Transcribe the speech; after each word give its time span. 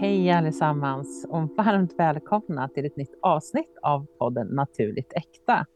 Hej 0.00 0.30
allesammans 0.30 1.26
och 1.28 1.56
varmt 1.56 1.94
välkomna 1.98 2.68
till 2.68 2.86
ett 2.86 2.96
nytt 2.96 3.14
avsnitt 3.22 3.78
av 3.82 4.06
podden 4.18 4.46
Naturligt 4.46 5.12
Äkta. 5.12 5.66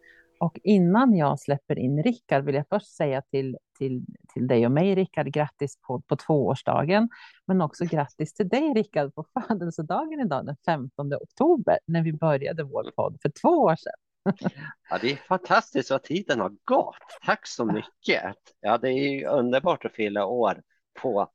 Och 0.41 0.59
innan 0.63 1.17
jag 1.17 1.41
släpper 1.41 1.79
in 1.79 2.03
Rickard 2.03 2.45
vill 2.45 2.55
jag 2.55 2.69
först 2.69 2.97
säga 2.97 3.23
till, 3.23 3.59
till, 3.79 4.05
till 4.35 4.47
dig 4.47 4.67
och 4.67 4.73
mig 4.73 4.95
Rickard, 4.95 5.27
grattis 5.27 5.79
på, 5.81 6.01
på 6.01 6.17
tvåårsdagen. 6.17 7.09
Men 7.47 7.61
också 7.61 7.85
grattis 7.85 8.35
till 8.35 8.49
dig 8.49 8.75
Rickard 8.75 9.15
på 9.15 9.25
födelsedagen 9.49 10.21
idag 10.21 10.47
den 10.47 10.57
15 10.67 11.15
oktober 11.15 11.79
när 11.87 12.03
vi 12.03 12.13
började 12.13 12.63
vår 12.63 12.91
podd 12.97 13.19
för 13.23 13.33
två 13.43 13.49
år 13.49 13.77
sedan. 13.77 14.39
Ja, 14.91 14.99
det 15.01 15.13
är 15.13 15.17
fantastiskt 15.17 15.91
vad 15.91 16.03
tiden 16.03 16.41
har 16.41 16.53
gått. 16.65 17.19
Tack 17.27 17.47
så 17.47 17.65
mycket. 17.65 18.35
Ja, 18.61 18.79
det 18.79 18.91
är 18.91 19.29
underbart 19.29 19.85
att 19.85 19.93
fylla 19.93 20.27
år 20.27 20.63
på 21.03 21.29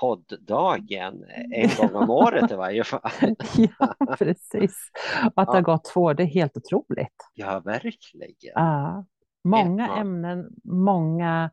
podddagen 0.00 1.24
en 1.50 1.68
gång 1.76 2.02
om 2.02 2.10
året 2.10 2.50
i 2.50 2.54
varje 2.54 2.84
fall. 2.84 3.10
ja, 3.56 3.94
precis. 4.18 4.90
Och 5.34 5.42
att 5.42 5.48
det 5.48 5.56
har 5.56 5.62
gått 5.62 5.84
två 5.84 6.00
år, 6.00 6.14
det 6.14 6.22
är 6.22 6.26
helt 6.26 6.56
otroligt. 6.56 7.30
Ja, 7.34 7.60
verkligen. 7.60 8.52
Ja. 8.54 9.04
Många 9.44 9.96
ämnen, 9.96 10.50
många 10.64 11.50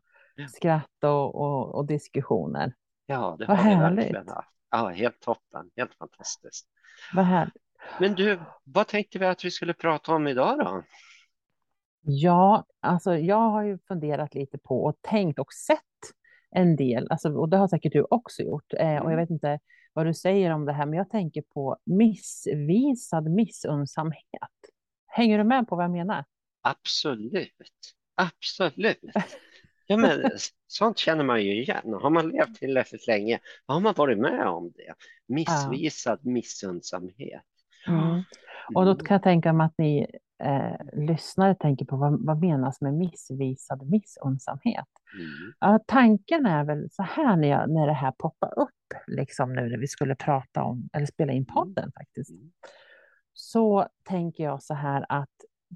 skratt 0.56 1.04
och, 1.04 1.34
och, 1.34 1.74
och, 1.74 1.86
diskussioner. 1.86 2.74
Ja, 3.06 3.36
det 3.38 3.46
Vad 3.46 3.56
har 3.56 3.64
vi 3.64 3.76
härligt. 3.76 3.98
verkligen 4.04 4.28
haft. 4.28 4.48
Ja, 4.70 4.88
helt 4.88 5.20
toppen, 5.20 5.70
helt 5.76 5.94
fantastiskt. 5.94 6.68
Vad 7.14 7.24
härligt. 7.24 7.62
Men 8.00 8.14
du, 8.14 8.40
vad 8.64 8.86
tänkte 8.86 9.18
vi 9.18 9.26
att 9.26 9.44
vi 9.44 9.50
skulle 9.50 9.74
prata 9.74 10.14
om 10.14 10.26
idag 10.26 10.58
då? 10.58 10.82
Ja, 12.00 12.64
alltså 12.80 13.16
jag 13.16 13.50
har 13.50 13.62
ju 13.62 13.78
funderat 13.78 14.34
lite 14.34 14.58
på 14.58 14.84
och 14.84 14.98
tänkt 15.02 15.38
och 15.38 15.52
sett 15.52 15.78
en 16.50 16.76
del, 16.76 17.06
alltså, 17.10 17.32
och 17.32 17.48
det 17.48 17.56
har 17.56 17.68
säkert 17.68 17.92
du 17.92 18.06
också 18.10 18.42
gjort. 18.42 18.72
Eh, 18.72 18.96
och 18.96 19.12
jag 19.12 19.16
vet 19.16 19.30
inte 19.30 19.58
vad 19.92 20.06
du 20.06 20.14
säger 20.14 20.50
om 20.50 20.64
det 20.64 20.72
här, 20.72 20.86
men 20.86 20.98
jag 20.98 21.10
tänker 21.10 21.42
på 21.42 21.76
missvisad 21.84 23.30
missunnsamhet. 23.30 24.22
Hänger 25.06 25.38
du 25.38 25.44
med 25.44 25.68
på 25.68 25.76
vad 25.76 25.84
jag 25.84 25.92
menar? 25.92 26.24
Absolut, 26.62 27.52
absolut. 28.14 29.00
Ja, 29.90 29.96
men, 29.96 30.30
sånt 30.66 30.98
känner 30.98 31.24
man 31.24 31.42
ju 31.42 31.62
igen. 31.62 31.94
Har 32.02 32.10
man 32.10 32.28
levt 32.28 32.54
tillräckligt 32.54 33.06
länge 33.06 33.38
har 33.66 33.80
man 33.80 33.94
varit 33.96 34.18
med 34.18 34.46
om 34.46 34.72
det. 34.76 34.94
Missvisad 35.28 36.18
ja. 36.22 36.30
missunnsamhet. 36.30 37.42
Mm. 37.86 38.22
Och 38.74 38.84
då 38.84 38.94
kan 38.96 39.14
jag 39.14 39.22
tänka 39.22 39.52
mig 39.52 39.64
att 39.64 39.74
ni 39.78 40.06
eh, 40.38 41.06
lyssnare 41.06 41.54
tänker 41.54 41.84
på 41.84 41.96
vad, 41.96 42.26
vad 42.26 42.40
menas 42.40 42.80
med 42.80 42.94
missvisad 42.94 43.90
missunnsamhet. 43.90 44.88
Mm. 45.14 45.54
Ja, 45.60 45.80
tanken 45.86 46.46
är 46.46 46.64
väl 46.64 46.90
så 46.90 47.02
här 47.02 47.36
när, 47.36 47.48
jag, 47.48 47.70
när 47.70 47.86
det 47.86 47.92
här 47.92 48.12
poppar 48.18 48.58
upp, 48.58 48.94
liksom 49.06 49.52
nu 49.52 49.68
när 49.68 49.78
vi 49.78 49.86
skulle 49.86 50.14
prata 50.14 50.62
om, 50.62 50.88
eller 50.92 51.06
spela 51.06 51.32
in 51.32 51.46
podden 51.46 51.92
faktiskt. 51.92 52.30
Mm. 52.30 52.50
Så 53.32 53.88
tänker 54.04 54.44
jag 54.44 54.62
så 54.62 54.74
här 54.74 55.06
att, 55.08 55.30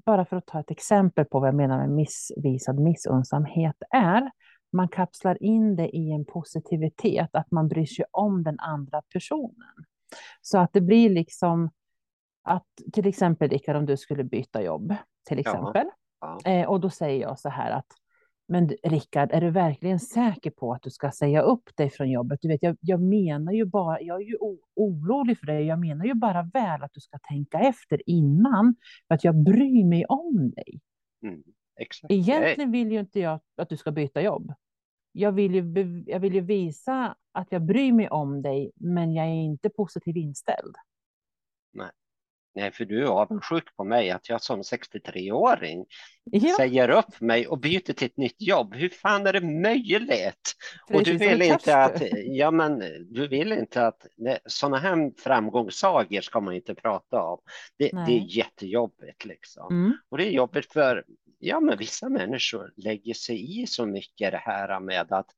bara 0.05 0.25
för 0.25 0.37
att 0.37 0.45
ta 0.45 0.59
ett 0.59 0.71
exempel 0.71 1.25
på 1.25 1.39
vad 1.39 1.47
jag 1.47 1.55
menar 1.55 1.77
med 1.77 1.89
missvisad 1.89 2.79
missunnsamhet 2.79 3.75
är, 3.89 4.31
man 4.71 4.87
kapslar 4.87 5.43
in 5.43 5.75
det 5.75 5.95
i 5.95 6.11
en 6.11 6.25
positivitet, 6.25 7.29
att 7.33 7.51
man 7.51 7.67
bryr 7.67 7.85
sig 7.85 8.05
om 8.11 8.43
den 8.43 8.59
andra 8.59 9.01
personen. 9.13 9.85
Så 10.41 10.57
att 10.57 10.73
det 10.73 10.81
blir 10.81 11.09
liksom 11.09 11.69
att 12.43 12.67
till 12.93 13.07
exempel 13.07 13.49
Rickard, 13.49 13.75
om 13.75 13.85
du 13.85 13.97
skulle 13.97 14.23
byta 14.23 14.63
jobb, 14.63 14.95
till 15.27 15.39
exempel, 15.39 15.87
ja, 16.19 16.39
ja. 16.43 16.51
Eh, 16.51 16.69
och 16.69 16.79
då 16.79 16.89
säger 16.89 17.21
jag 17.21 17.39
så 17.39 17.49
här 17.49 17.71
att 17.71 17.87
men 18.47 18.69
Rickard, 18.83 19.31
är 19.31 19.41
du 19.41 19.49
verkligen 19.49 19.99
säker 19.99 20.51
på 20.51 20.73
att 20.73 20.81
du 20.81 20.89
ska 20.89 21.11
säga 21.11 21.41
upp 21.41 21.69
dig 21.75 21.89
från 21.89 22.11
jobbet? 22.11 22.39
Du 22.41 22.47
vet, 22.47 22.63
jag, 22.63 22.77
jag 22.79 23.01
menar 23.01 23.53
ju 23.53 23.65
bara, 23.65 24.01
jag 24.01 24.21
är 24.21 24.25
ju 24.25 24.37
orolig 24.75 25.39
för 25.39 25.45
dig, 25.45 25.65
jag 25.65 25.79
menar 25.79 26.05
ju 26.05 26.13
bara 26.13 26.49
väl 26.53 26.83
att 26.83 26.93
du 26.93 26.99
ska 26.99 27.19
tänka 27.19 27.59
efter 27.59 28.09
innan, 28.09 28.75
för 29.07 29.15
att 29.15 29.23
jag 29.23 29.43
bryr 29.43 29.85
mig 29.85 30.05
om 30.05 30.51
dig. 30.55 30.81
Mm, 31.23 31.43
Egentligen 32.09 32.71
vill 32.71 32.91
ju 32.91 32.99
inte 32.99 33.19
jag 33.19 33.39
att 33.57 33.69
du 33.69 33.77
ska 33.77 33.91
byta 33.91 34.21
jobb. 34.21 34.53
Jag 35.11 35.31
vill, 35.31 35.55
ju, 35.55 36.03
jag 36.07 36.19
vill 36.19 36.33
ju 36.33 36.41
visa 36.41 37.15
att 37.31 37.51
jag 37.51 37.61
bryr 37.61 37.93
mig 37.93 38.09
om 38.09 38.41
dig, 38.41 38.71
men 38.75 39.13
jag 39.13 39.25
är 39.25 39.43
inte 39.43 39.69
positiv 39.69 40.17
inställd. 40.17 40.75
Nej. 42.55 42.71
För 42.71 42.85
du 42.85 43.01
är 43.03 43.07
avundsjuk 43.07 43.75
på 43.75 43.83
mig 43.83 44.11
att 44.11 44.29
jag 44.29 44.41
som 44.41 44.61
63-åring 44.61 45.85
ja. 46.23 46.55
säger 46.57 46.89
upp 46.89 47.21
mig 47.21 47.47
och 47.47 47.59
byter 47.59 47.93
till 47.93 48.05
ett 48.05 48.17
nytt 48.17 48.41
jobb. 48.41 48.75
Hur 48.75 48.89
fan 48.89 49.27
är 49.27 49.33
det 49.33 49.41
möjligt? 49.41 50.53
Precis, 50.87 50.95
och 50.95 51.03
du 51.03 51.17
vill 51.17 51.41
inte 51.41 51.77
att, 51.77 52.01
ja 52.25 52.51
men 52.51 52.79
du 53.09 53.27
vill 53.27 53.51
inte 53.51 53.87
att, 53.87 54.07
sådana 54.45 54.77
här 54.77 55.21
framgångssagor 55.21 56.21
ska 56.21 56.39
man 56.39 56.53
inte 56.53 56.75
prata 56.75 57.23
om. 57.23 57.39
Det, 57.77 57.89
det 57.89 58.17
är 58.17 58.37
jättejobbigt 58.37 59.25
liksom. 59.25 59.67
Mm. 59.71 59.97
Och 60.09 60.17
det 60.17 60.27
är 60.27 60.31
jobbigt 60.31 60.73
för, 60.73 61.03
ja 61.39 61.59
men 61.59 61.77
vissa 61.77 62.09
människor 62.09 62.73
lägger 62.77 63.13
sig 63.13 63.61
i 63.61 63.67
så 63.67 63.85
mycket 63.85 64.31
det 64.31 64.41
här 64.45 64.79
med 64.79 65.11
att 65.11 65.29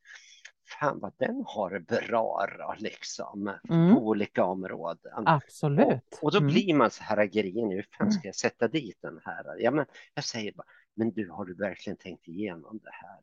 fan 0.68 1.00
vad 1.00 1.14
den 1.18 1.44
har 1.48 1.80
bra 1.80 2.76
liksom, 2.78 3.54
mm. 3.70 3.96
på 3.96 4.02
olika 4.02 4.44
områden. 4.44 5.28
Absolut. 5.28 6.04
Och, 6.12 6.24
och 6.24 6.32
då 6.32 6.38
mm. 6.38 6.54
blir 6.54 6.74
man 6.74 6.92
så 6.92 7.04
här 7.04 7.26
grinig, 7.26 7.76
hur 7.76 7.88
fan 7.98 8.12
ska 8.12 8.28
jag 8.28 8.36
sätta 8.36 8.68
dit 8.68 8.98
den 9.02 9.20
här? 9.24 9.46
Ja, 9.60 9.72
men 9.72 9.86
jag 10.14 10.24
säger 10.24 10.52
bara, 10.52 10.68
men 10.96 11.12
du 11.12 11.30
har 11.30 11.46
du 11.46 11.56
verkligen 11.56 11.98
tänkt 11.98 12.28
igenom 12.28 12.80
det 12.84 12.92
här? 12.92 13.20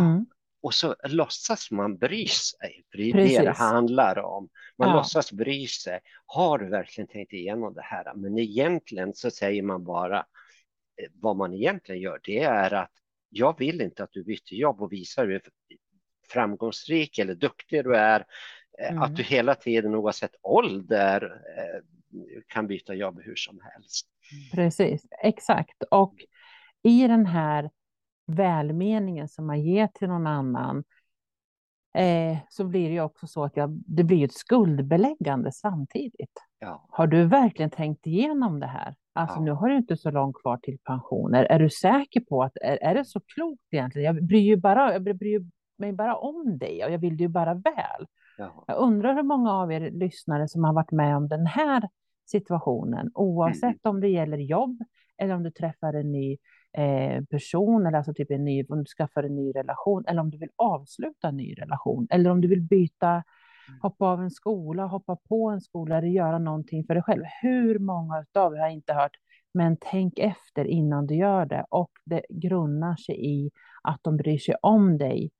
Mm. 0.00 0.26
Och 0.62 0.74
så 0.74 0.96
låtsas 1.04 1.70
man 1.70 1.96
bry 1.98 2.26
sig, 2.26 2.84
för 2.90 2.98
det 2.98 3.08
är 3.08 3.12
Precis. 3.12 3.38
det 3.38 3.44
det 3.44 3.52
handlar 3.52 4.18
om. 4.18 4.48
Man 4.78 4.88
ja. 4.88 4.94
låtsas 4.94 5.32
bry 5.32 5.66
sig. 5.66 6.00
Har 6.26 6.58
du 6.58 6.68
verkligen 6.68 7.08
tänkt 7.08 7.32
igenom 7.32 7.74
det 7.74 7.82
här? 7.82 8.14
Men 8.14 8.38
egentligen 8.38 9.14
så 9.14 9.30
säger 9.30 9.62
man 9.62 9.84
bara, 9.84 10.18
eh, 10.18 11.10
vad 11.14 11.36
man 11.36 11.54
egentligen 11.54 12.00
gör, 12.00 12.20
det 12.24 12.42
är 12.42 12.74
att 12.74 12.90
jag 13.28 13.58
vill 13.58 13.80
inte 13.80 14.04
att 14.04 14.12
du 14.12 14.24
byter 14.24 14.54
jobb 14.54 14.82
och 14.82 14.92
visar 14.92 15.26
framgångsrik 16.28 17.18
eller 17.18 17.34
duktig 17.34 17.84
du 17.84 17.96
är, 17.96 18.24
eh, 18.78 18.90
mm. 18.90 19.02
att 19.02 19.16
du 19.16 19.22
hela 19.22 19.54
tiden 19.54 19.94
oavsett 19.94 20.34
ålder 20.42 21.22
eh, 21.58 21.82
kan 22.46 22.66
byta 22.66 22.94
jobb 22.94 23.20
hur 23.22 23.36
som 23.36 23.60
helst. 23.62 24.06
Precis, 24.54 25.06
exakt. 25.22 25.82
Och 25.90 26.14
i 26.82 27.06
den 27.06 27.26
här 27.26 27.70
välmeningen 28.26 29.28
som 29.28 29.46
man 29.46 29.62
ger 29.62 29.86
till 29.86 30.08
någon 30.08 30.26
annan 30.26 30.84
eh, 31.94 32.38
så 32.48 32.64
blir 32.64 32.88
det 32.88 32.94
ju 32.94 33.00
också 33.00 33.26
så 33.26 33.44
att 33.44 33.56
jag, 33.56 33.70
det 33.70 34.04
blir 34.04 34.24
ett 34.24 34.34
skuldbeläggande 34.34 35.52
samtidigt. 35.52 36.42
Ja. 36.58 36.86
Har 36.90 37.06
du 37.06 37.24
verkligen 37.24 37.70
tänkt 37.70 38.06
igenom 38.06 38.60
det 38.60 38.66
här? 38.66 38.94
Alltså 39.12 39.36
ja. 39.36 39.42
nu 39.42 39.50
har 39.50 39.68
du 39.68 39.76
inte 39.76 39.96
så 39.96 40.10
långt 40.10 40.36
kvar 40.36 40.56
till 40.56 40.78
pensioner. 40.84 41.44
Är 41.44 41.58
du 41.58 41.70
säker 41.70 42.20
på 42.20 42.42
att, 42.42 42.56
är, 42.56 42.78
är 42.82 42.94
det 42.94 43.04
så 43.04 43.20
klokt 43.20 43.62
egentligen? 43.70 44.14
Jag 44.14 44.26
bryr 44.26 44.40
ju 44.40 44.56
bara, 44.56 44.92
jag 44.92 45.02
bryr 45.02 45.44
mig 45.78 45.92
bara 45.92 46.16
om 46.16 46.58
dig 46.58 46.84
och 46.84 46.90
jag 46.90 46.98
vill 46.98 47.20
ju 47.20 47.28
bara 47.28 47.54
väl. 47.54 48.06
Ja. 48.38 48.64
Jag 48.66 48.76
undrar 48.76 49.14
hur 49.14 49.22
många 49.22 49.52
av 49.52 49.72
er 49.72 49.90
lyssnare 49.90 50.48
som 50.48 50.64
har 50.64 50.72
varit 50.72 50.92
med 50.92 51.16
om 51.16 51.28
den 51.28 51.46
här 51.46 51.88
situationen, 52.26 53.10
oavsett 53.14 53.64
mm. 53.84 53.94
om 53.94 54.00
det 54.00 54.08
gäller 54.08 54.38
jobb 54.38 54.78
eller 55.18 55.34
om 55.34 55.42
du 55.42 55.50
träffar 55.50 55.94
en 55.94 56.12
ny 56.12 56.36
eh, 56.72 57.24
person, 57.24 57.86
eller 57.86 57.98
alltså 57.98 58.14
typ 58.14 58.30
en 58.30 58.44
ny, 58.44 58.64
om 58.68 58.78
du 58.78 58.84
skaffar 58.84 59.22
en 59.22 59.36
ny 59.36 59.52
relation, 59.52 60.04
eller 60.06 60.20
om 60.20 60.30
du 60.30 60.38
vill 60.38 60.50
avsluta 60.56 61.28
en 61.28 61.36
ny 61.36 61.54
relation, 61.54 62.06
eller 62.10 62.30
om 62.30 62.40
du 62.40 62.48
vill 62.48 62.62
byta, 62.62 63.10
mm. 63.10 63.80
hoppa 63.82 64.06
av 64.06 64.22
en 64.22 64.30
skola, 64.30 64.86
hoppa 64.86 65.16
på 65.16 65.50
en 65.50 65.60
skola 65.60 65.98
eller 65.98 66.08
göra 66.08 66.38
någonting 66.38 66.84
för 66.84 66.94
dig 66.94 67.02
själv. 67.02 67.22
Hur 67.42 67.78
många 67.78 68.24
av 68.34 68.54
er 68.54 68.58
har 68.58 68.68
inte 68.68 68.92
hört, 68.92 69.16
men 69.54 69.76
tänk 69.80 70.18
efter 70.18 70.64
innan 70.64 71.06
du 71.06 71.14
gör 71.14 71.46
det. 71.46 71.64
Och 71.68 71.90
det 72.04 72.22
grundar 72.28 72.96
sig 72.96 73.26
i 73.26 73.50
att 73.82 74.00
de 74.02 74.16
bryr 74.16 74.38
sig 74.38 74.54
om 74.62 74.98
dig 74.98 75.30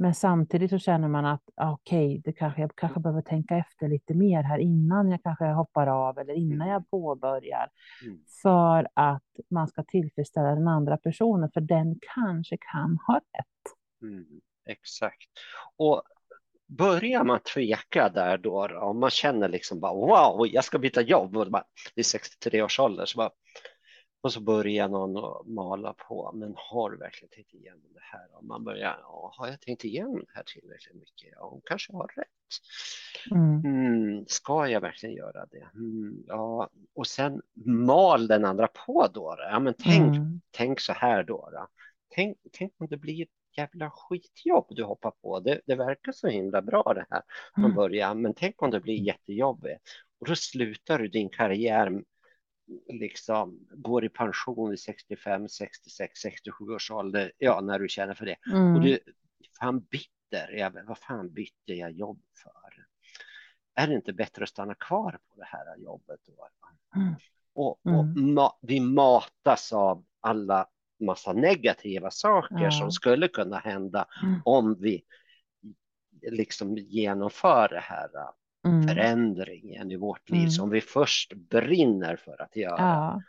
men 0.00 0.14
samtidigt 0.14 0.70
så 0.70 0.78
känner 0.78 1.08
man 1.08 1.26
att 1.26 1.42
ah, 1.56 1.72
okej, 1.72 2.18
okay, 2.18 2.32
kanske, 2.32 2.60
jag 2.60 2.70
kanske 2.74 3.00
behöver 3.00 3.22
tänka 3.22 3.56
efter 3.56 3.88
lite 3.88 4.14
mer 4.14 4.42
här 4.42 4.58
innan 4.58 5.10
jag 5.10 5.22
kanske 5.22 5.44
hoppar 5.44 5.86
av 5.86 6.18
eller 6.18 6.34
innan 6.34 6.68
jag 6.68 6.76
mm. 6.76 6.84
påbörjar. 6.90 7.70
Mm. 8.04 8.18
För 8.42 8.88
att 8.94 9.22
man 9.50 9.68
ska 9.68 9.82
tillfredsställa 9.82 10.54
den 10.54 10.68
andra 10.68 10.96
personen, 10.96 11.50
för 11.50 11.60
den 11.60 11.98
kanske 12.14 12.56
kan 12.72 12.98
ha 13.06 13.14
rätt. 13.14 13.74
Mm, 14.02 14.40
exakt. 14.66 15.28
Och 15.76 16.02
börjar 16.66 17.24
man 17.24 17.40
tveka 17.54 18.08
där 18.08 18.38
då, 18.38 18.68
om 18.80 19.00
man 19.00 19.10
känner 19.10 19.48
liksom 19.48 19.80
bara 19.80 19.94
wow, 19.94 20.46
jag 20.46 20.64
ska 20.64 20.78
byta 20.78 21.00
jobb 21.00 21.36
och 21.36 21.50
bara, 21.50 21.64
det 21.94 22.00
är 22.00 22.04
63 22.04 22.62
års 22.62 22.80
ålder, 22.80 23.06
så 23.06 23.16
bara 23.16 23.30
och 24.20 24.32
så 24.32 24.40
börjar 24.40 24.88
någon 24.88 25.54
mala 25.54 25.92
på, 25.92 26.32
men 26.34 26.54
har 26.56 26.90
du 26.90 26.96
verkligen 26.96 27.30
tänkt 27.30 27.54
igenom 27.54 27.92
det 27.94 28.00
här? 28.02 28.36
Och 28.36 28.44
man 28.44 28.64
börjar, 28.64 28.98
ja, 29.02 29.32
har 29.36 29.46
jag 29.46 29.60
tänkt 29.60 29.84
igenom 29.84 30.14
det 30.14 30.32
här 30.34 30.42
tillräckligt 30.42 30.94
mycket? 30.94 31.32
Ja, 31.36 31.48
hon 31.50 31.60
kanske 31.64 31.92
har 31.92 32.06
rätt. 32.16 32.28
Mm. 33.30 33.64
Mm, 33.64 34.24
ska 34.26 34.68
jag 34.68 34.80
verkligen 34.80 35.14
göra 35.14 35.46
det? 35.46 35.68
Mm, 35.74 36.24
ja, 36.26 36.70
och 36.94 37.06
sen 37.06 37.42
mal 37.64 38.26
den 38.26 38.44
andra 38.44 38.68
på 38.86 39.08
då. 39.14 39.36
Ja, 39.38 39.60
men 39.60 39.74
tänk, 39.78 40.16
mm. 40.16 40.40
tänk 40.50 40.80
så 40.80 40.92
här 40.92 41.22
då, 41.22 41.48
då. 41.52 41.68
Tänk, 42.14 42.36
tänk 42.52 42.72
om 42.78 42.86
det 42.86 42.96
blir 42.96 43.22
ett 43.22 43.28
jävla 43.56 43.90
skitjobb 43.90 44.66
du 44.70 44.84
hoppar 44.84 45.10
på. 45.10 45.40
Det, 45.40 45.60
det 45.66 45.74
verkar 45.74 46.12
så 46.12 46.28
himla 46.28 46.62
bra 46.62 46.92
det 46.94 47.06
här 47.10 47.22
från 47.54 47.64
mm. 47.64 47.76
början, 47.76 48.22
men 48.22 48.34
tänk 48.34 48.62
om 48.62 48.70
det 48.70 48.80
blir 48.80 49.02
jättejobbigt. 49.02 49.82
Och 50.20 50.26
då 50.26 50.34
slutar 50.34 50.98
du 50.98 51.08
din 51.08 51.28
karriär, 51.28 52.02
liksom 52.88 53.66
går 53.70 54.04
i 54.04 54.08
pension 54.08 54.70
vid 54.70 54.80
65, 54.80 55.48
66, 55.48 56.20
67 56.20 56.64
års 56.64 56.90
ålder, 56.90 57.32
ja, 57.38 57.60
när 57.60 57.78
du 57.78 57.88
känner 57.88 58.14
för 58.14 58.26
det. 58.26 58.36
Mm. 58.52 58.74
Och 58.74 58.80
du, 58.80 58.98
fan 59.60 59.80
bitter, 59.80 60.52
jag, 60.52 60.84
vad 60.86 60.98
fan 60.98 61.32
bytte 61.32 61.72
jag 61.72 61.90
jobb 61.90 62.20
för? 62.42 62.86
Är 63.74 63.86
det 63.86 63.94
inte 63.94 64.12
bättre 64.12 64.42
att 64.42 64.48
stanna 64.48 64.74
kvar 64.74 65.12
på 65.12 65.40
det 65.40 65.46
här 65.46 65.76
jobbet? 65.76 66.20
Då? 66.26 66.48
Mm. 67.00 67.14
Och, 67.54 67.86
och 67.86 68.04
mm. 68.04 68.34
ma 68.34 68.58
vi 68.62 68.80
matas 68.80 69.72
av 69.72 70.04
alla 70.20 70.68
massa 71.00 71.32
negativa 71.32 72.10
saker 72.10 72.58
ja. 72.58 72.70
som 72.70 72.92
skulle 72.92 73.28
kunna 73.28 73.58
hända 73.58 74.06
mm. 74.22 74.40
om 74.44 74.76
vi 74.80 75.02
liksom 76.30 76.76
genomför 76.76 77.68
det 77.68 77.80
här 77.80 78.10
mm. 78.68 78.88
förändringen 78.88 79.90
i 79.90 79.96
vårt 79.96 80.30
liv 80.30 80.40
mm. 80.40 80.50
som 80.50 80.70
vi 80.70 80.80
först 80.80 81.32
brinner 81.32 82.16
för 82.16 82.42
att 82.42 82.56
göra. 82.56 82.76
Ja. 82.78 83.22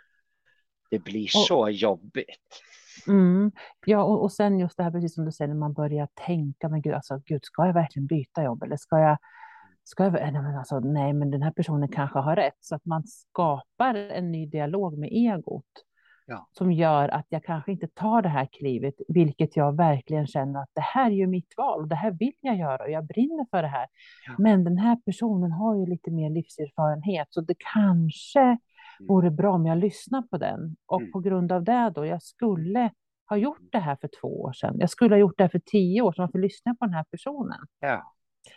Det 0.90 1.00
blir 1.00 1.24
och, 1.24 1.46
så 1.48 1.70
jobbigt. 1.70 2.62
Mm. 3.08 3.52
Ja, 3.86 4.04
och, 4.04 4.24
och 4.24 4.32
sen 4.32 4.60
just 4.60 4.78
det 4.78 4.84
här, 4.84 4.92
precis 4.92 5.16
som 5.16 5.26
du 5.26 5.32
säger, 5.32 5.48
när 5.48 5.56
man 5.60 5.74
börjar 5.74 6.08
tänka, 6.14 6.70
men 6.70 6.82
gud, 6.82 6.94
alltså, 6.94 7.22
gud, 7.26 7.46
ska 7.46 7.66
jag 7.66 7.74
verkligen 7.74 8.08
byta 8.08 8.44
jobb 8.44 8.64
eller 8.64 8.78
ska 8.78 9.00
jag 9.00 9.18
ska 9.90 10.04
jag, 10.04 10.14
nej, 10.14 10.32
men 10.32 10.58
alltså, 10.58 10.80
nej, 10.80 11.14
men 11.14 11.32
den 11.32 11.42
här 11.42 11.52
personen 11.52 11.90
kanske 11.90 12.20
har 12.20 12.36
rätt. 12.36 12.58
Så 12.60 12.76
att 12.76 12.86
man 12.86 13.04
skapar 13.08 13.96
en 13.96 14.32
ny 14.32 14.46
dialog 14.46 14.98
med 14.98 15.10
egot. 15.12 15.66
Ja. 16.30 16.48
Som 16.52 16.72
gör 16.72 17.10
att 17.10 17.26
jag 17.30 17.44
kanske 17.44 17.72
inte 17.72 17.88
tar 17.88 18.22
det 18.22 18.30
här 18.30 18.46
klivet, 18.46 18.94
vilket 19.08 19.56
jag 19.56 19.78
verkligen 19.78 20.28
känner 20.28 20.62
att 20.62 20.70
det 20.74 20.81
här 20.81 21.12
är 21.12 21.16
ju 21.16 21.28
mitt 21.28 21.54
val 21.58 21.81
och 21.81 21.88
det 21.88 21.96
här 21.96 22.12
vill 22.12 22.34
jag 22.42 22.58
göra 22.58 22.84
och 22.84 22.92
jag 22.92 23.06
brinner 23.06 23.46
för 23.52 23.62
det 23.62 23.68
här. 23.68 23.88
Ja. 24.28 24.36
Men 24.38 24.64
den 24.64 24.78
här 24.78 24.96
personen 24.96 25.52
har 25.52 25.76
ju 25.76 25.86
lite 25.86 26.12
mer 26.12 26.30
livserfarenhet 26.30 27.28
så 27.30 27.42
det 27.42 27.56
kanske 27.74 28.40
mm. 28.40 28.60
vore 29.08 29.31
bra 29.31 29.54
om 29.54 29.66
jag 29.66 29.78
lyssnar 29.78 30.22
på 30.22 30.38
den. 30.38 30.76
Och 30.86 31.02
mm. 31.02 31.12
på 31.12 31.20
grund 31.20 31.52
av 31.52 31.64
det 31.64 31.92
då, 31.96 32.06
jag 32.06 32.24
skulle 32.24 32.92
ha 33.30 33.38
gjort 33.38 33.72
det 33.72 33.80
här 33.80 33.96
för 33.96 34.10
två 34.22 34.42
år 34.42 34.54
sedan. 34.54 34.76
Jag 34.80 34.90
skulle 34.90 35.16
ha 35.16 35.20
gjort 35.20 35.38
det 35.38 35.44
här 35.44 35.50
för 35.50 35.62
tio 35.66 36.02
år 36.02 36.12
sedan. 36.12 36.24
Varför 36.24 36.40
lyssnar 36.40 36.70
jag 36.70 36.80
på 36.80 36.86
den 36.86 36.94
här 36.94 37.06
personen? 37.12 37.60
Ja. 37.80 38.14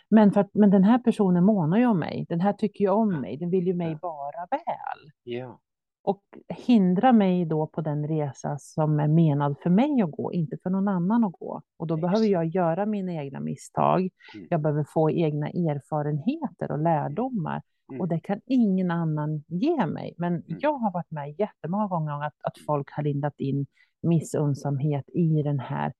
Men, 0.09 0.31
för 0.31 0.41
att, 0.41 0.49
men 0.53 0.69
den 0.69 0.83
här 0.83 0.99
personen 0.99 1.43
månar 1.43 1.77
ju 1.77 1.85
om 1.85 1.99
mig. 1.99 2.25
Den 2.29 2.41
här 2.41 2.53
tycker 2.53 2.83
ju 2.83 2.89
om 2.89 3.21
mig. 3.21 3.37
Den 3.37 3.49
vill 3.49 3.67
ju 3.67 3.73
mig 3.73 3.95
bara 4.01 4.47
väl. 4.51 5.11
Ja. 5.23 5.59
Och 6.03 6.21
hindra 6.49 7.11
mig 7.11 7.45
då 7.45 7.67
på 7.67 7.81
den 7.81 8.07
resa 8.07 8.57
som 8.57 8.99
är 8.99 9.07
menad 9.07 9.55
för 9.63 9.69
mig 9.69 10.01
att 10.01 10.11
gå, 10.11 10.33
inte 10.33 10.57
för 10.63 10.69
någon 10.69 10.87
annan 10.87 11.23
att 11.23 11.31
gå. 11.31 11.61
Och 11.77 11.87
då 11.87 11.93
Just. 11.93 12.01
behöver 12.01 12.25
jag 12.25 12.45
göra 12.45 12.85
mina 12.85 13.13
egna 13.13 13.39
misstag. 13.39 13.99
Mm. 13.99 14.47
Jag 14.49 14.61
behöver 14.61 14.85
få 14.93 15.11
egna 15.11 15.47
erfarenheter 15.47 16.71
och 16.71 16.79
lärdomar. 16.79 17.61
Mm. 17.89 18.01
Och 18.01 18.07
det 18.07 18.19
kan 18.19 18.41
ingen 18.45 18.91
annan 18.91 19.43
ge 19.47 19.85
mig. 19.85 20.15
Men 20.17 20.33
mm. 20.33 20.57
jag 20.61 20.73
har 20.73 20.91
varit 20.91 21.11
med 21.11 21.39
jättemånga 21.39 21.87
gånger 21.87 22.23
att, 22.23 22.35
att 22.43 22.57
folk 22.65 22.91
har 22.91 23.03
lindat 23.03 23.39
in 23.39 23.65
missunnsamhet 24.01 25.09
i 25.09 25.43
den 25.43 25.59
här 25.59 25.93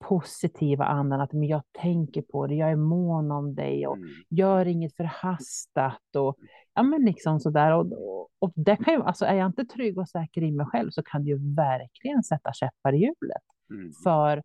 positiva 0.00 0.84
andan, 0.84 1.20
att 1.20 1.32
men 1.32 1.48
jag 1.48 1.62
tänker 1.72 2.22
på 2.22 2.46
det, 2.46 2.54
jag 2.54 2.70
är 2.70 2.76
mån 2.76 3.30
om 3.30 3.54
dig 3.54 3.86
och 3.86 3.96
mm. 3.96 4.08
gör 4.28 4.66
inget 4.66 4.96
förhastat 4.96 6.16
och 6.16 6.36
ja, 6.74 6.82
men 6.82 7.04
liksom 7.04 7.40
sådär. 7.40 7.72
Och, 7.72 7.92
och, 7.92 8.28
och 8.38 8.52
det 8.54 8.76
kan 8.76 8.94
ju, 8.94 9.02
alltså 9.02 9.24
är 9.24 9.34
jag 9.34 9.46
inte 9.46 9.64
trygg 9.64 9.98
och 9.98 10.08
säker 10.08 10.42
i 10.42 10.52
mig 10.52 10.66
själv 10.66 10.90
så 10.90 11.02
kan 11.02 11.24
det 11.24 11.30
ju 11.30 11.54
verkligen 11.54 12.22
sätta 12.22 12.52
käppar 12.52 12.92
i 12.92 12.96
hjulet 12.96 13.44
mm. 13.70 13.92
för 14.04 14.42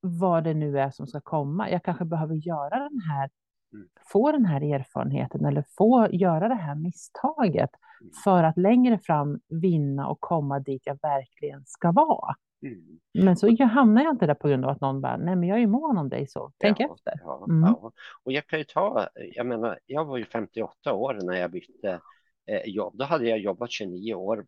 vad 0.00 0.44
det 0.44 0.54
nu 0.54 0.78
är 0.78 0.90
som 0.90 1.06
ska 1.06 1.20
komma. 1.20 1.70
Jag 1.70 1.82
kanske 1.82 2.04
behöver 2.04 2.34
göra 2.34 2.78
den 2.78 3.00
här, 3.00 3.30
mm. 3.74 3.88
få 4.12 4.32
den 4.32 4.44
här 4.44 4.60
erfarenheten 4.74 5.44
eller 5.44 5.64
få 5.76 6.08
göra 6.12 6.48
det 6.48 6.54
här 6.54 6.74
misstaget 6.74 7.70
mm. 8.00 8.12
för 8.24 8.44
att 8.44 8.56
längre 8.56 8.98
fram 8.98 9.40
vinna 9.48 10.08
och 10.08 10.20
komma 10.20 10.60
dit 10.60 10.82
jag 10.84 10.98
verkligen 11.02 11.62
ska 11.66 11.92
vara. 11.92 12.34
Mm. 12.62 13.00
Men 13.14 13.36
så 13.36 13.48
jag 13.48 13.66
hamnar 13.66 14.02
jag 14.02 14.14
inte 14.14 14.26
där 14.26 14.34
på 14.34 14.48
grund 14.48 14.64
av 14.64 14.70
att 14.70 14.80
någon 14.80 15.00
bara, 15.00 15.16
nej 15.16 15.36
men 15.36 15.48
jag 15.48 15.62
är 15.62 15.66
mån 15.66 15.98
om 15.98 16.08
dig 16.08 16.26
så, 16.26 16.52
tänk 16.58 16.80
ja, 16.80 16.94
efter. 16.94 17.20
Ja, 17.24 17.46
mm. 17.48 17.62
ja. 17.62 17.92
Och 18.22 18.32
jag 18.32 18.46
kan 18.46 18.58
ju 18.58 18.64
ta, 18.64 19.08
jag 19.14 19.46
menar, 19.46 19.78
jag 19.86 20.04
var 20.04 20.16
ju 20.18 20.24
58 20.24 20.92
år 20.92 21.18
när 21.22 21.34
jag 21.34 21.50
bytte 21.50 22.00
eh, 22.46 22.62
jobb. 22.66 22.96
Då 22.96 23.04
hade 23.04 23.28
jag 23.28 23.38
jobbat 23.38 23.70
29 23.70 24.14
år 24.14 24.46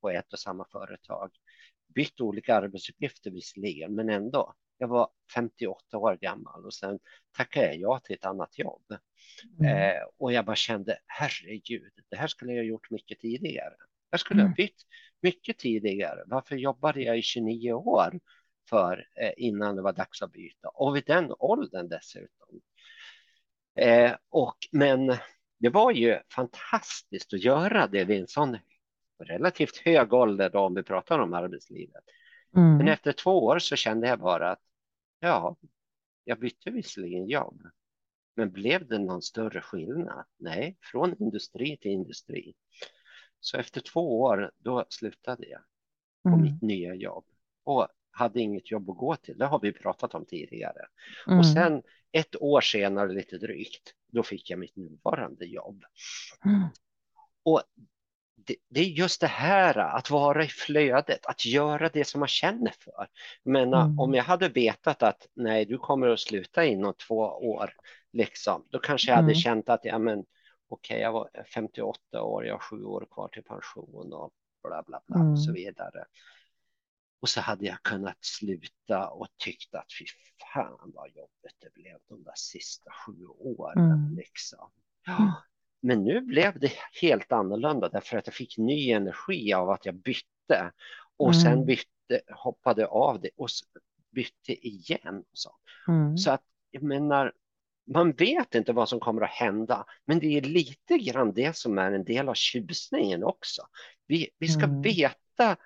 på 0.00 0.10
ett 0.10 0.32
och 0.32 0.38
samma 0.38 0.64
företag. 0.72 1.30
Bytt 1.94 2.20
olika 2.20 2.54
arbetsuppgifter 2.56 3.30
visserligen, 3.30 3.94
men 3.94 4.08
ändå. 4.08 4.54
Jag 4.78 4.88
var 4.88 5.08
58 5.34 5.98
år 5.98 6.16
gammal 6.16 6.64
och 6.64 6.74
sen 6.74 6.98
tackade 7.36 7.66
jag 7.66 7.76
ja 7.76 8.00
till 8.04 8.14
ett 8.14 8.24
annat 8.24 8.58
jobb. 8.58 8.84
Mm. 9.58 9.76
Eh, 9.76 10.02
och 10.18 10.32
jag 10.32 10.44
bara 10.44 10.56
kände, 10.56 10.98
herregud, 11.06 11.92
det 12.10 12.16
här 12.16 12.26
skulle 12.26 12.52
jag 12.52 12.64
gjort 12.64 12.90
mycket 12.90 13.20
tidigare. 13.20 13.74
Jag 14.14 14.20
skulle 14.20 14.40
ha 14.40 14.46
mm. 14.46 14.54
bytt 14.54 14.82
mycket 15.22 15.58
tidigare. 15.58 16.22
Varför 16.26 16.56
jobbade 16.56 17.02
jag 17.02 17.18
i 17.18 17.22
29 17.22 17.72
år 17.72 18.20
för 18.70 19.06
eh, 19.20 19.32
innan 19.36 19.76
det 19.76 19.82
var 19.82 19.92
dags 19.92 20.22
att 20.22 20.32
byta? 20.32 20.68
Och 20.68 20.96
vid 20.96 21.04
den 21.06 21.32
åldern 21.38 21.88
dessutom. 21.88 22.60
Eh, 23.78 24.12
och, 24.28 24.56
men 24.72 25.16
det 25.58 25.68
var 25.68 25.92
ju 25.92 26.18
fantastiskt 26.34 27.34
att 27.34 27.44
göra 27.44 27.86
det 27.86 28.04
vid 28.04 28.20
en 28.20 28.26
sån 28.26 28.58
relativt 29.24 29.76
hög 29.76 30.12
ålder 30.12 30.50
då, 30.50 30.58
om 30.58 30.74
vi 30.74 30.82
pratar 30.82 31.18
om 31.18 31.34
arbetslivet. 31.34 32.04
Mm. 32.56 32.76
Men 32.76 32.88
efter 32.88 33.12
två 33.12 33.44
år 33.44 33.58
så 33.58 33.76
kände 33.76 34.08
jag 34.08 34.18
bara 34.18 34.50
att 34.50 34.62
ja, 35.20 35.56
jag 36.24 36.40
bytte 36.40 36.70
visserligen 36.70 37.28
jobb. 37.28 37.62
Men 38.36 38.52
blev 38.52 38.86
det 38.86 38.98
någon 38.98 39.22
större 39.22 39.60
skillnad? 39.60 40.24
Nej, 40.38 40.78
från 40.80 41.22
industri 41.22 41.76
till 41.76 41.90
industri. 41.90 42.54
Så 43.44 43.56
efter 43.56 43.80
två 43.80 44.20
år, 44.20 44.50
då 44.58 44.84
slutade 44.88 45.46
jag 45.46 45.60
på 46.22 46.28
mm. 46.28 46.42
mitt 46.42 46.62
nya 46.62 46.94
jobb 46.94 47.24
och 47.64 47.88
hade 48.10 48.40
inget 48.40 48.70
jobb 48.70 48.90
att 48.90 48.96
gå 48.96 49.16
till. 49.16 49.38
Det 49.38 49.46
har 49.46 49.60
vi 49.60 49.72
pratat 49.72 50.14
om 50.14 50.26
tidigare. 50.26 50.86
Mm. 51.26 51.38
Och 51.38 51.46
sen 51.46 51.82
ett 52.12 52.42
år 52.42 52.60
senare, 52.60 53.12
lite 53.12 53.38
drygt, 53.38 53.94
då 54.12 54.22
fick 54.22 54.50
jag 54.50 54.58
mitt 54.58 54.76
nuvarande 54.76 55.44
jobb. 55.46 55.84
Mm. 56.44 56.68
Och 57.42 57.62
det, 58.36 58.56
det, 58.68 58.80
är 58.80 58.84
just 58.84 59.20
det 59.20 59.26
här 59.26 59.78
att 59.78 60.10
vara 60.10 60.44
i 60.44 60.48
flödet, 60.48 61.26
att 61.26 61.46
göra 61.46 61.88
det 61.88 62.04
som 62.04 62.18
man 62.18 62.28
känner 62.28 62.72
för. 62.78 63.08
Men 63.42 63.74
mm. 63.74 63.98
om 63.98 64.14
jag 64.14 64.24
hade 64.24 64.48
vetat 64.48 65.02
att 65.02 65.28
nej, 65.34 65.64
du 65.64 65.78
kommer 65.78 66.08
att 66.08 66.20
sluta 66.20 66.64
inom 66.64 66.94
två 66.94 67.18
år, 67.24 67.70
liksom, 68.12 68.66
då 68.70 68.78
kanske 68.78 69.10
jag 69.10 69.16
hade 69.16 69.32
mm. 69.32 69.34
känt 69.34 69.68
att 69.68 69.84
ja, 69.84 69.98
men, 69.98 70.24
okej, 70.68 70.94
okay, 70.94 71.02
jag 71.02 71.12
var 71.12 71.30
58 71.54 72.22
år, 72.22 72.46
jag 72.46 72.54
har 72.54 72.58
sju 72.58 72.84
år 72.84 73.06
kvar 73.10 73.28
till 73.28 73.42
pension 73.42 74.12
och 74.12 74.32
bla 74.62 74.82
bla 74.82 75.02
bla 75.06 75.16
mm. 75.16 75.32
och 75.32 75.40
så 75.40 75.50
mm. 75.50 75.54
vidare. 75.54 76.04
Och 77.20 77.28
så 77.28 77.40
hade 77.40 77.66
jag 77.66 77.82
kunnat 77.82 78.24
sluta 78.24 79.08
och 79.08 79.26
tyckt 79.36 79.74
att 79.74 79.86
fy 79.98 80.04
fan 80.52 80.92
vad 80.94 81.08
jobbigt 81.08 81.56
det 81.58 81.72
blev 81.74 81.98
de 82.08 82.24
där 82.24 82.32
sista 82.36 82.90
sju 82.90 83.26
åren 83.26 83.78
mm. 83.78 84.16
liksom. 84.16 84.70
Ja. 85.06 85.42
Men 85.80 86.04
nu 86.04 86.20
blev 86.20 86.60
det 86.60 86.72
helt 87.00 87.32
annorlunda 87.32 87.88
därför 87.88 88.16
att 88.16 88.26
jag 88.26 88.34
fick 88.34 88.58
ny 88.58 88.90
energi 88.90 89.54
av 89.54 89.70
att 89.70 89.86
jag 89.86 89.94
bytte 89.94 90.72
och 91.16 91.32
mm. 91.32 91.40
sen 91.40 91.66
bytte, 91.66 92.20
hoppade 92.34 92.86
av 92.86 93.20
det 93.20 93.30
och 93.36 93.48
bytte 94.10 94.66
igen. 94.66 95.18
Och 95.18 95.38
så. 95.38 95.50
Mm. 95.88 96.18
så 96.18 96.30
att 96.30 96.44
jag 96.70 96.82
menar, 96.82 97.32
man 97.86 98.12
vet 98.12 98.54
inte 98.54 98.72
vad 98.72 98.88
som 98.88 99.00
kommer 99.00 99.22
att 99.22 99.30
hända, 99.30 99.86
men 100.06 100.18
det 100.18 100.26
är 100.26 100.40
lite 100.40 100.98
grann 100.98 101.32
det 101.32 101.56
som 101.56 101.78
är 101.78 101.92
en 101.92 102.04
del 102.04 102.28
av 102.28 102.34
tjusningen 102.34 103.24
också. 103.24 103.62
Vi, 104.06 104.30
vi 104.38 104.48
ska 104.48 104.64
mm. 104.64 104.82
veta, 104.82 105.56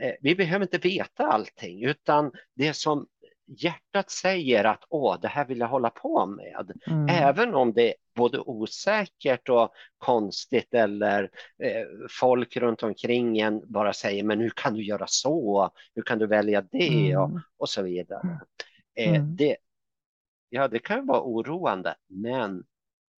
eh, 0.00 0.14
vi 0.20 0.34
behöver 0.34 0.62
inte 0.62 0.78
veta 0.78 1.26
allting, 1.26 1.84
utan 1.84 2.32
det 2.54 2.74
som 2.74 3.06
hjärtat 3.46 4.10
säger 4.10 4.64
att 4.64 4.84
åh, 4.88 5.20
det 5.22 5.28
här 5.28 5.44
vill 5.46 5.58
jag 5.58 5.68
hålla 5.68 5.90
på 5.90 6.26
med, 6.26 6.72
mm. 6.86 7.08
även 7.08 7.54
om 7.54 7.72
det 7.72 7.88
är 7.88 7.94
både 8.14 8.38
osäkert 8.38 9.48
och 9.48 9.72
konstigt 9.98 10.74
eller 10.74 11.22
eh, 11.62 11.86
folk 12.20 12.56
runt 12.56 12.82
omkring 12.82 13.38
en 13.38 13.72
bara 13.72 13.92
säger 13.92 14.24
men 14.24 14.40
hur 14.40 14.52
kan 14.56 14.74
du 14.74 14.82
göra 14.82 15.06
så, 15.06 15.70
hur 15.94 16.02
kan 16.02 16.18
du 16.18 16.26
välja 16.26 16.62
det 16.62 17.10
mm. 17.10 17.20
och, 17.20 17.40
och 17.58 17.68
så 17.68 17.82
vidare. 17.82 18.40
Eh, 18.98 19.14
mm. 19.14 19.36
det, 19.36 19.56
ja, 20.50 20.68
det 20.68 20.78
kan 20.78 21.06
vara 21.06 21.22
oroande, 21.22 21.94
men 22.08 22.64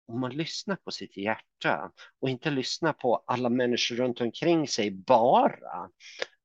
om 0.09 0.21
man 0.21 0.31
lyssnar 0.31 0.77
på 0.77 0.91
sitt 0.91 1.17
hjärta 1.17 1.91
och 2.21 2.29
inte 2.29 2.51
lyssnar 2.51 2.93
på 2.93 3.23
alla 3.27 3.49
människor 3.49 3.97
runt 3.97 4.21
omkring 4.21 4.69
sig 4.69 4.91
bara, 4.91 5.89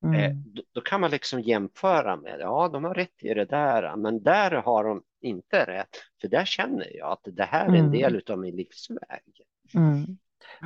eh, 0.03 0.25
mm. 0.25 0.43
då, 0.45 0.61
då, 0.71 0.81
kan 0.81 1.01
man 1.01 1.11
liksom 1.11 1.41
jämföra 1.41 2.17
med, 2.17 2.39
ja, 2.39 2.67
de 2.67 2.83
har 2.83 2.93
rätt 2.93 3.23
i 3.23 3.33
det 3.33 3.45
där, 3.45 3.95
men 3.95 4.23
där 4.23 4.51
har 4.51 4.83
de 4.83 5.03
inte 5.21 5.65
rätt, 5.65 5.89
för 6.21 6.27
där 6.27 6.45
känner 6.45 6.97
jag 6.97 7.11
att 7.11 7.35
det 7.35 7.43
här 7.43 7.65
är 7.65 7.69
en 7.69 7.75
mm. 7.75 7.91
del 7.91 8.21
av 8.29 8.39
min 8.39 8.55
livsväg. 8.55 9.41
Mm. 9.73 10.17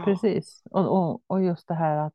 Precis, 0.06 0.64
och, 0.72 0.98
och, 0.98 1.22
och 1.28 1.44
just 1.44 1.68
det 1.68 1.74
här 1.74 1.98
att 1.98 2.14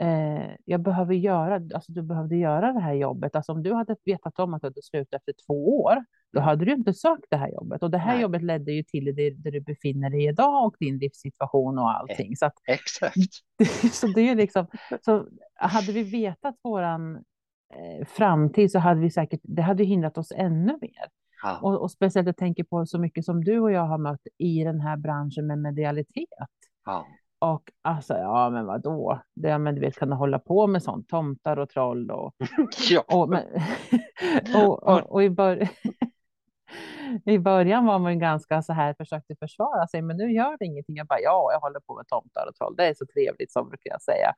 eh, 0.00 0.50
jag 0.64 0.80
behöver 0.80 1.14
göra, 1.14 1.54
alltså 1.54 1.92
du 1.92 2.02
behövde 2.02 2.36
göra 2.36 2.72
det 2.72 2.80
här 2.80 2.94
jobbet. 2.94 3.36
Alltså 3.36 3.52
om 3.52 3.62
du 3.62 3.74
hade 3.74 3.96
vetat 4.04 4.38
om 4.38 4.54
att 4.54 4.62
du 4.62 4.66
hade 4.66 4.82
slutat 4.82 5.20
efter 5.20 5.34
två 5.46 5.82
år, 5.82 6.04
då 6.32 6.40
hade 6.40 6.64
du 6.64 6.72
inte 6.72 6.94
sökt 6.94 7.26
det 7.30 7.36
här 7.36 7.52
jobbet. 7.52 7.82
Och 7.82 7.90
det 7.90 7.98
här 7.98 8.12
Nej. 8.12 8.22
jobbet 8.22 8.42
ledde 8.42 8.72
ju 8.72 8.82
till 8.82 9.04
det 9.04 9.30
där 9.30 9.50
du 9.50 9.60
befinner 9.60 10.10
dig 10.10 10.28
idag 10.28 10.66
och 10.66 10.76
din 10.80 10.98
livssituation 10.98 11.78
och 11.78 11.90
allting. 11.90 12.36
Så 12.36 12.46
att, 12.46 12.54
Exakt. 12.66 13.32
så 13.92 14.06
det 14.06 14.20
är 14.20 14.34
liksom, 14.34 14.66
så 15.04 15.26
hade 15.54 15.92
vi 15.92 16.02
vetat 16.02 16.54
våran 16.62 17.16
eh, 17.74 18.06
framtid 18.06 18.72
så 18.72 18.78
hade 18.78 19.00
vi 19.00 19.10
säkert, 19.10 19.40
det 19.42 19.62
hade 19.62 19.84
hindrat 19.84 20.18
oss 20.18 20.32
ännu 20.36 20.78
mer. 20.80 21.08
Ja. 21.42 21.58
Och, 21.62 21.82
och, 21.82 21.90
speciellt 21.90 22.26
jag 22.26 22.36
tänker 22.36 22.64
på 22.64 22.86
så 22.86 22.98
mycket 22.98 23.24
som 23.24 23.44
du 23.44 23.60
och 23.60 23.72
jag 23.72 23.86
har 23.86 23.98
mött 23.98 24.26
i 24.38 24.64
den 24.64 24.80
här 24.80 24.96
branschen 24.96 25.46
med 25.46 25.58
medialitet. 25.58 26.28
Ja. 26.84 27.06
Och 27.40 27.70
alltså, 27.82 28.14
ja 28.14 28.50
men 28.50 28.66
vadå? 28.66 29.20
Det, 29.34 29.58
men 29.58 29.74
du 29.74 29.80
vet, 29.80 29.98
kan 29.98 30.10
du 30.10 30.16
hålla 30.16 30.38
på 30.38 30.66
med 30.66 30.82
sånt? 30.82 31.08
Tomtar 31.08 31.56
och 31.56 31.68
troll 31.68 32.10
och... 32.10 32.34
ja. 32.90 33.04
och, 33.08 33.28
men, 33.28 33.44
och, 34.54 34.82
och, 34.82 35.12
och, 35.12 35.22
i, 35.24 35.30
bör... 35.30 35.68
i 37.24 37.38
början 37.38 37.86
var 37.86 37.98
man 37.98 38.18
ganska 38.18 38.62
så 38.62 38.72
här, 38.72 38.94
försökte 38.94 39.36
försvara 39.36 39.86
sig, 39.86 40.02
men 40.02 40.16
nu 40.16 40.32
gör 40.32 40.56
det 40.58 40.64
ingenting. 40.64 40.96
Jag 40.96 41.06
bara, 41.06 41.20
ja, 41.20 41.50
jag 41.52 41.60
håller 41.60 41.80
på 41.80 41.96
med 41.96 42.08
tomtar 42.08 42.48
och 42.48 42.54
troll. 42.54 42.74
Det 42.76 42.86
är 42.88 42.94
så 42.94 43.06
trevligt, 43.06 43.52
så 43.52 43.64
brukar 43.64 43.90
jag 43.90 44.02
säga. 44.02 44.34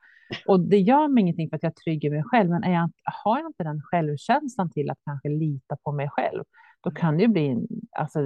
Och 0.47 0.61
det 0.61 0.79
gör 0.79 1.09
mig 1.09 1.21
ingenting 1.21 1.49
för 1.49 1.57
att 1.57 1.63
jag 1.63 1.77
trygger 1.77 2.11
mig 2.11 2.23
själv, 2.25 2.51
men 2.51 2.73
jag, 2.73 2.91
har 3.25 3.39
jag 3.39 3.49
inte 3.49 3.65
den 3.65 3.83
självkänslan 3.83 4.71
till 4.71 4.91
att 4.91 4.99
kanske 5.05 5.29
lita 5.29 5.77
på 5.77 5.93
mig 5.93 6.09
själv, 6.11 6.45
då 6.83 6.91
kan 6.91 7.17
det 7.17 7.23
ju 7.23 7.29
bli 7.29 7.57
alltså, 7.93 8.21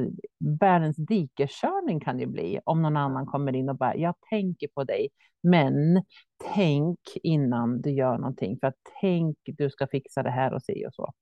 världens 0.61 0.97
dikeskörning 0.97 2.01
kan 2.01 2.17
det 2.17 2.27
bli 2.27 2.61
om 2.65 2.83
någon 2.83 2.97
annan 2.97 3.27
kommer 3.27 3.57
in 3.57 3.69
och 3.69 3.77
bara, 3.77 3.97
jag 3.97 4.15
tänker 4.31 4.69
på 4.69 4.85
dig, 4.85 5.09
men 5.43 6.05
tänk 6.55 6.99
innan 7.23 7.81
du 7.81 7.91
gör 7.91 8.19
någonting, 8.19 8.59
för 8.61 8.67
att 8.67 8.77
tänk 9.01 9.37
du 9.45 9.71
ska 9.71 9.87
fixa 9.87 10.23
det 10.23 10.31
här 10.31 10.55
och 10.55 10.63
se 10.63 10.87
och 10.87 10.95
så. 10.95 11.13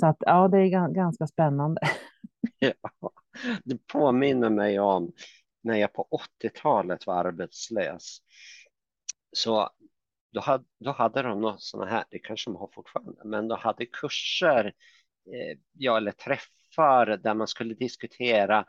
Så 0.00 0.06
att 0.06 0.16
ja, 0.20 0.48
det 0.48 0.58
är 0.58 0.94
ganska 0.94 1.26
spännande. 1.26 1.80
Ja, 2.58 2.74
det 3.64 3.86
påminner 3.86 4.50
mig 4.50 4.80
om 4.80 5.12
när 5.62 5.76
jag 5.76 5.92
på 5.92 6.08
80-talet 6.42 7.06
var 7.06 7.24
arbetslös. 7.24 8.18
Så 9.36 9.70
då 10.32 10.40
hade, 10.40 10.64
då 10.80 10.90
hade 10.90 11.22
de 11.22 11.40
något 11.40 11.62
sådana 11.62 11.90
här, 11.90 12.04
det 12.10 12.18
kanske 12.18 12.50
de 12.50 12.56
har 12.56 12.70
fortfarande, 12.74 13.24
men 13.24 13.48
de 13.48 13.58
hade 13.58 13.86
kurser 13.86 14.72
Eh, 15.26 15.58
ja, 15.72 15.96
eller 15.96 16.12
träffar 16.12 17.06
där 17.06 17.34
man 17.34 17.48
skulle 17.48 17.74
diskutera 17.74 18.66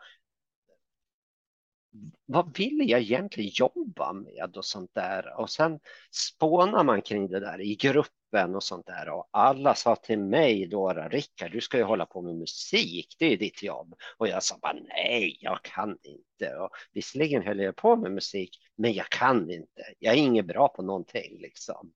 vad 2.25 2.57
vill 2.57 2.89
jag 2.89 3.01
egentligen 3.01 3.51
jobba 3.53 4.13
med 4.13 4.57
och 4.57 4.65
sånt 4.65 4.91
där. 4.93 5.39
Och 5.39 5.49
sen 5.49 5.79
spånar 6.11 6.83
man 6.83 7.01
kring 7.01 7.27
det 7.27 7.39
där 7.39 7.61
i 7.61 7.75
gruppen 7.75 8.55
och 8.55 8.63
sånt 8.63 8.85
där. 8.85 9.09
Och 9.09 9.29
alla 9.31 9.75
sa 9.75 9.95
till 9.95 10.19
mig 10.19 10.67
då, 10.67 10.93
Rickard, 10.93 11.51
du 11.51 11.61
ska 11.61 11.77
ju 11.77 11.83
hålla 11.83 12.05
på 12.05 12.21
med 12.21 12.35
musik, 12.35 13.15
det 13.19 13.25
är 13.25 13.37
ditt 13.37 13.63
jobb. 13.63 13.95
Och 14.17 14.27
jag 14.27 14.43
sa 14.43 14.57
bara 14.61 14.73
nej, 14.73 15.37
jag 15.41 15.61
kan 15.61 15.97
inte. 16.03 16.55
Och 16.55 16.69
visserligen 16.93 17.43
höll 17.43 17.59
jag 17.59 17.75
på 17.75 17.95
med 17.95 18.11
musik, 18.11 18.57
men 18.75 18.93
jag 18.93 19.09
kan 19.09 19.51
inte. 19.51 19.81
Jag 19.99 20.13
är 20.13 20.17
inget 20.17 20.45
bra 20.45 20.67
på 20.67 20.81
någonting 20.81 21.37
liksom. 21.39 21.91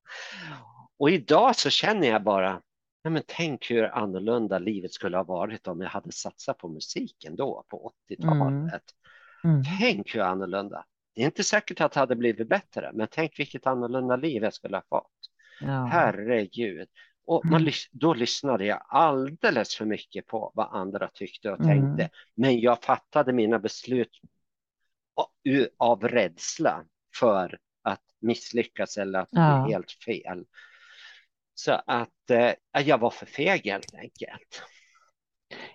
Och 0.98 1.10
idag 1.10 1.56
så 1.56 1.70
känner 1.70 2.08
jag 2.08 2.24
bara, 2.24 2.62
Nej, 3.04 3.12
men 3.12 3.24
tänk 3.28 3.72
hur 3.72 3.84
annorlunda 3.84 4.60
livet 4.60 4.94
skulle 4.94 5.18
ha 5.18 5.24
varit 5.24 5.68
om 5.68 5.82
jag 5.82 5.90
hade 5.90 6.12
satsat 6.12 6.58
på 6.58 6.68
musiken 6.68 7.36
då 7.36 7.66
på 7.70 7.92
80-talet. 8.10 8.84
Mm. 9.44 9.56
Mm. 9.56 9.64
Tänk 9.80 10.16
hur 10.16 10.22
annorlunda. 10.22 10.86
Det 11.16 11.22
är 11.22 11.26
inte 11.26 11.44
säkert 11.44 11.82
att 11.82 11.92
det 11.92 12.00
hade 12.00 12.16
blivit 12.16 12.50
bättre, 12.50 12.92
men 12.94 13.08
tänk 13.12 13.40
vilket 13.40 13.68
annorlunda 13.68 14.16
liv 14.16 14.44
jag 14.44 14.54
skulle 14.54 14.78
ha 14.78 14.84
fått. 14.90 15.12
Ja. 15.62 15.86
Herregud. 15.86 16.88
Och 17.26 17.46
man, 17.46 17.62
mm. 17.62 17.74
då 17.92 18.14
lyssnade 18.14 18.66
jag 18.66 18.86
alldeles 18.88 19.76
för 19.76 19.86
mycket 19.86 20.28
på 20.28 20.52
vad 20.56 20.68
andra 20.72 21.08
tyckte 21.08 21.52
och 21.52 21.58
tänkte. 21.58 22.04
Mm. 22.04 22.10
Men 22.36 22.60
jag 22.60 22.84
fattade 22.84 23.34
mina 23.34 23.60
beslut 23.60 24.20
av 25.78 26.08
rädsla 26.08 26.86
för 27.16 27.60
att 27.82 28.04
misslyckas 28.20 28.98
eller 28.98 29.20
att 29.20 29.30
ja. 29.32 29.64
bli 29.64 29.74
helt 29.74 29.92
fel. 29.92 30.46
Så 31.60 31.82
att 31.86 32.30
eh, 32.30 32.86
jag 32.86 32.98
var 32.98 33.10
för 33.10 33.26
feg 33.26 33.66
helt 33.66 33.94
enkelt. 33.94 34.64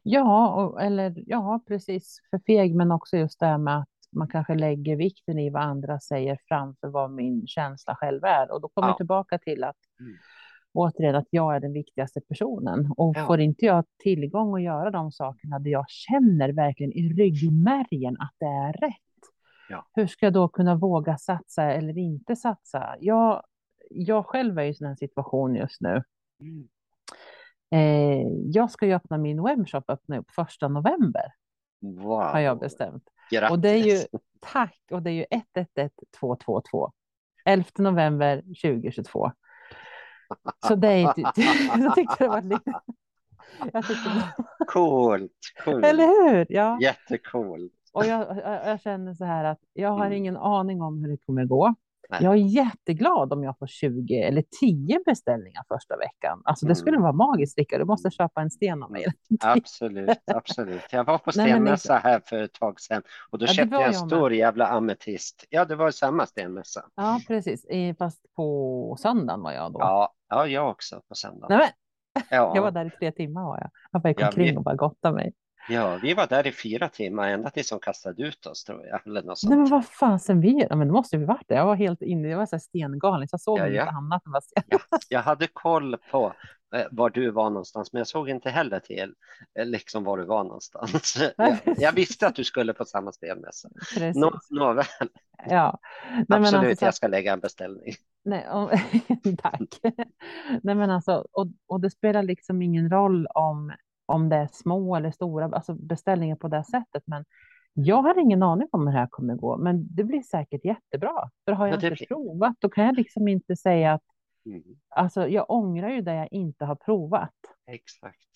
Ja, 0.02 0.48
och, 0.54 0.82
eller 0.82 1.14
ja, 1.26 1.64
precis 1.68 2.18
för 2.30 2.38
feg, 2.46 2.74
men 2.74 2.92
också 2.92 3.16
just 3.16 3.40
det 3.40 3.46
här 3.46 3.58
med 3.58 3.78
att 3.78 3.88
man 4.12 4.28
kanske 4.28 4.54
lägger 4.54 4.96
vikten 4.96 5.38
i 5.38 5.50
vad 5.50 5.62
andra 5.62 6.00
säger 6.00 6.38
framför 6.48 6.88
vad 6.88 7.10
min 7.10 7.46
känsla 7.46 7.96
själv 7.96 8.24
är. 8.24 8.50
Och 8.52 8.60
då 8.60 8.68
kommer 8.68 8.88
ja. 8.88 8.90
jag 8.90 8.96
tillbaka 8.96 9.38
till 9.38 9.64
att 9.64 9.76
mm. 10.00 10.16
återigen 10.72 11.14
att 11.14 11.28
jag 11.30 11.56
är 11.56 11.60
den 11.60 11.72
viktigaste 11.72 12.20
personen. 12.20 12.92
Och 12.96 13.16
ja. 13.16 13.26
får 13.26 13.40
inte 13.40 13.64
jag 13.64 13.84
tillgång 14.02 14.54
att 14.54 14.62
göra 14.62 14.90
de 14.90 15.12
sakerna 15.12 15.58
där 15.58 15.70
jag 15.70 15.88
känner 15.88 16.48
verkligen 16.48 16.92
i 16.92 17.08
ryggmärgen 17.08 18.16
att 18.20 18.34
det 18.38 18.46
är 18.46 18.72
rätt. 18.72 18.94
Ja. 19.68 19.86
Hur 19.92 20.06
ska 20.06 20.26
jag 20.26 20.32
då 20.32 20.48
kunna 20.48 20.74
våga 20.74 21.18
satsa 21.18 21.62
eller 21.62 21.98
inte 21.98 22.36
satsa? 22.36 22.96
Jag 23.00 23.42
jag 23.90 24.26
själv 24.26 24.58
är 24.58 24.62
i 24.62 24.68
en 24.68 24.74
sån 24.74 24.86
här 24.86 24.94
situation 24.94 25.54
just 25.54 25.80
nu. 25.80 26.02
Mm. 26.40 26.68
Eh, 27.70 28.26
jag 28.44 28.70
ska 28.70 28.86
ju 28.86 28.94
öppna 28.94 29.18
min 29.18 29.42
webbshop 29.42 29.90
öppna 29.90 30.18
upp 30.18 30.30
första 30.30 30.68
november. 30.68 31.32
Wow. 31.80 32.22
Har 32.22 32.40
jag 32.40 32.58
bestämt. 32.58 33.04
Grattis. 33.30 33.50
Och 33.50 33.58
det 33.58 33.68
är 33.68 33.76
ju, 33.76 34.00
tack, 34.40 34.80
och 34.90 35.02
det 35.02 35.10
är 35.10 35.14
ju 35.14 35.24
111222. 35.30 36.92
11 37.44 37.66
november 37.78 38.42
2022. 38.42 39.32
Så 40.68 40.74
det 40.74 40.88
är 40.88 41.02
jag 41.78 41.94
tyckte 41.94 42.24
det 42.24 42.28
var 42.28 42.42
lite... 42.42 42.72
Jag 43.72 43.86
tyckte 43.86 44.08
det... 44.08 44.44
Coolt, 44.66 45.32
coolt. 45.64 45.84
Eller 45.84 46.06
hur? 46.06 46.46
Ja. 46.48 46.78
Jättecoolt. 46.80 47.72
Och 47.92 48.06
jag, 48.06 48.36
jag, 48.36 48.66
jag, 48.66 48.80
känner 48.80 49.14
så 49.14 49.24
här 49.24 49.44
att 49.44 49.60
jag 49.72 49.90
har 49.90 50.06
mm. 50.06 50.18
ingen 50.18 50.36
aning 50.36 50.82
om 50.82 51.04
hur 51.04 51.10
det 51.10 51.16
kommer 51.16 51.44
gå. 51.44 51.74
Jag 52.08 52.34
är 52.34 52.36
jätteglad 52.36 53.32
om 53.32 53.44
jag 53.44 53.58
får 53.58 53.66
20 53.66 54.22
eller 54.22 54.44
10 54.60 55.00
beställningar 55.06 55.64
första 55.68 55.96
veckan. 55.96 56.42
Alltså 56.44 56.66
det 56.66 56.74
skulle 56.74 56.96
mm. 56.96 57.02
vara 57.02 57.12
magiskt, 57.12 57.58
Rickard. 57.58 57.80
Du 57.80 57.84
måste 57.84 58.10
köpa 58.10 58.40
en 58.40 58.50
sten 58.50 58.82
av 58.82 58.90
mig. 58.90 59.04
Absolut, 59.40 60.18
absolut. 60.26 60.82
Jag 60.90 61.04
var 61.04 61.18
på 61.18 61.32
stenmässa 61.32 61.96
här 61.96 62.22
för 62.26 62.42
ett 62.42 62.52
tag 62.52 62.80
sedan 62.80 63.02
och 63.30 63.38
då 63.38 63.46
ja, 63.46 63.52
köpte 63.52 63.76
jag 63.76 63.86
en 63.86 63.94
stor 63.94 64.30
med. 64.30 64.38
jävla 64.38 64.66
ametist. 64.66 65.44
Ja, 65.48 65.64
det 65.64 65.76
var 65.76 65.90
samma 65.90 66.26
stenmässa. 66.26 66.84
Ja, 66.94 67.20
precis. 67.26 67.66
Fast 67.98 68.34
på 68.36 68.96
söndagen 68.98 69.42
var 69.42 69.52
jag 69.52 69.72
då. 69.72 69.78
Ja, 69.80 70.14
ja 70.28 70.46
jag 70.46 70.70
också 70.70 71.00
på 71.08 71.14
söndagen. 71.14 71.58
Nej, 71.58 71.58
men. 71.58 71.68
Ja. 72.30 72.52
Jag 72.54 72.62
var 72.62 72.70
där 72.70 72.86
i 72.86 72.90
tre 72.90 73.12
timmar 73.12 73.44
var 73.44 73.58
jag. 73.58 73.70
Jag 73.92 74.02
bara 74.02 74.08
gick 74.08 74.22
omkring 74.22 74.50
vi... 74.50 74.56
och 74.56 74.62
bara 74.62 74.74
gottade 74.74 75.14
mig. 75.14 75.32
Ja, 75.68 75.98
vi 76.02 76.14
var 76.14 76.26
där 76.26 76.46
i 76.46 76.52
fyra 76.52 76.88
timmar, 76.88 77.28
ända 77.28 77.50
tills 77.50 77.70
de 77.70 77.80
kastade 77.80 78.22
ut 78.22 78.46
oss 78.46 78.64
tror 78.64 78.86
jag. 78.86 79.06
Eller 79.06 79.22
något 79.22 79.38
sånt. 79.38 79.50
Nej, 79.50 79.58
men 79.58 79.68
vad 79.68 79.86
fasen 79.86 80.40
vi 80.40 80.66
ja, 80.70 80.76
men 80.76 80.86
det 80.86 80.92
måste 80.92 81.16
vi 81.16 81.24
varit 81.24 81.48
där. 81.48 81.56
Jag 81.56 81.66
var 81.66 81.74
helt 81.74 82.02
inne, 82.02 82.28
jag 82.28 82.38
var 82.38 82.46
så 82.46 82.58
stengalen, 82.58 83.28
så 83.28 83.34
jag 83.34 83.40
såg 83.40 83.58
ja, 83.58 83.66
ja. 83.66 83.88
annat. 83.88 84.24
Bara... 84.24 84.40
ja, 84.68 84.78
jag 85.08 85.20
hade 85.20 85.46
koll 85.52 85.96
på 86.10 86.34
eh, 86.74 86.86
var 86.90 87.10
du 87.10 87.30
var 87.30 87.50
någonstans, 87.50 87.92
men 87.92 88.00
jag 88.00 88.06
såg 88.06 88.28
inte 88.28 88.50
heller 88.50 88.80
till 88.80 89.14
eh, 89.58 89.66
liksom 89.66 90.04
var 90.04 90.18
du 90.18 90.24
var 90.24 90.44
någonstans. 90.44 91.16
jag, 91.36 91.58
jag 91.76 91.92
visste 91.92 92.26
att 92.26 92.34
du 92.34 92.44
skulle 92.44 92.72
på 92.72 92.84
samma 92.84 93.12
spelmässa. 93.12 93.68
Nå, 94.14 94.32
nåväl. 94.50 94.86
Ja. 95.46 95.78
Nej, 96.28 96.38
Absolut, 96.38 96.70
alltså, 96.70 96.84
jag 96.84 96.94
ska 96.94 97.06
lägga 97.06 97.32
en 97.32 97.40
beställning. 97.40 97.94
Nej, 98.24 98.48
och, 98.48 98.70
tack. 99.42 99.80
Nej, 100.62 100.74
men 100.74 100.90
alltså, 100.90 101.26
och, 101.32 101.46
och 101.66 101.80
det 101.80 101.90
spelar 101.90 102.22
liksom 102.22 102.62
ingen 102.62 102.90
roll 102.90 103.26
om 103.26 103.72
om 104.06 104.28
det 104.28 104.36
är 104.36 104.48
små 104.52 104.96
eller 104.96 105.10
stora 105.10 105.44
alltså 105.44 105.74
beställningar 105.74 106.36
på 106.36 106.48
det 106.48 106.64
sättet. 106.64 107.02
Men 107.06 107.24
jag 107.72 108.02
har 108.02 108.18
ingen 108.18 108.42
aning 108.42 108.68
om 108.72 108.86
hur 108.86 108.92
det 108.92 108.98
här 108.98 109.08
kommer 109.10 109.34
gå, 109.34 109.56
men 109.56 109.94
det 109.94 110.04
blir 110.04 110.22
säkert 110.22 110.64
jättebra. 110.64 111.30
För 111.44 111.52
har 111.52 111.66
jag 111.66 111.82
ja, 111.82 111.90
inte 111.90 112.06
provat, 112.06 112.56
då 112.58 112.68
kan 112.68 112.84
jag 112.84 112.96
liksom 112.96 113.28
inte 113.28 113.56
säga 113.56 113.92
att 113.92 114.02
mm. 114.46 114.62
alltså, 114.88 115.28
jag 115.28 115.50
ångrar 115.50 115.88
ju 115.88 116.00
det 116.00 116.14
jag 116.14 116.32
inte 116.32 116.64
har 116.64 116.74
provat. 116.74 117.34
Exakt. 117.66 118.28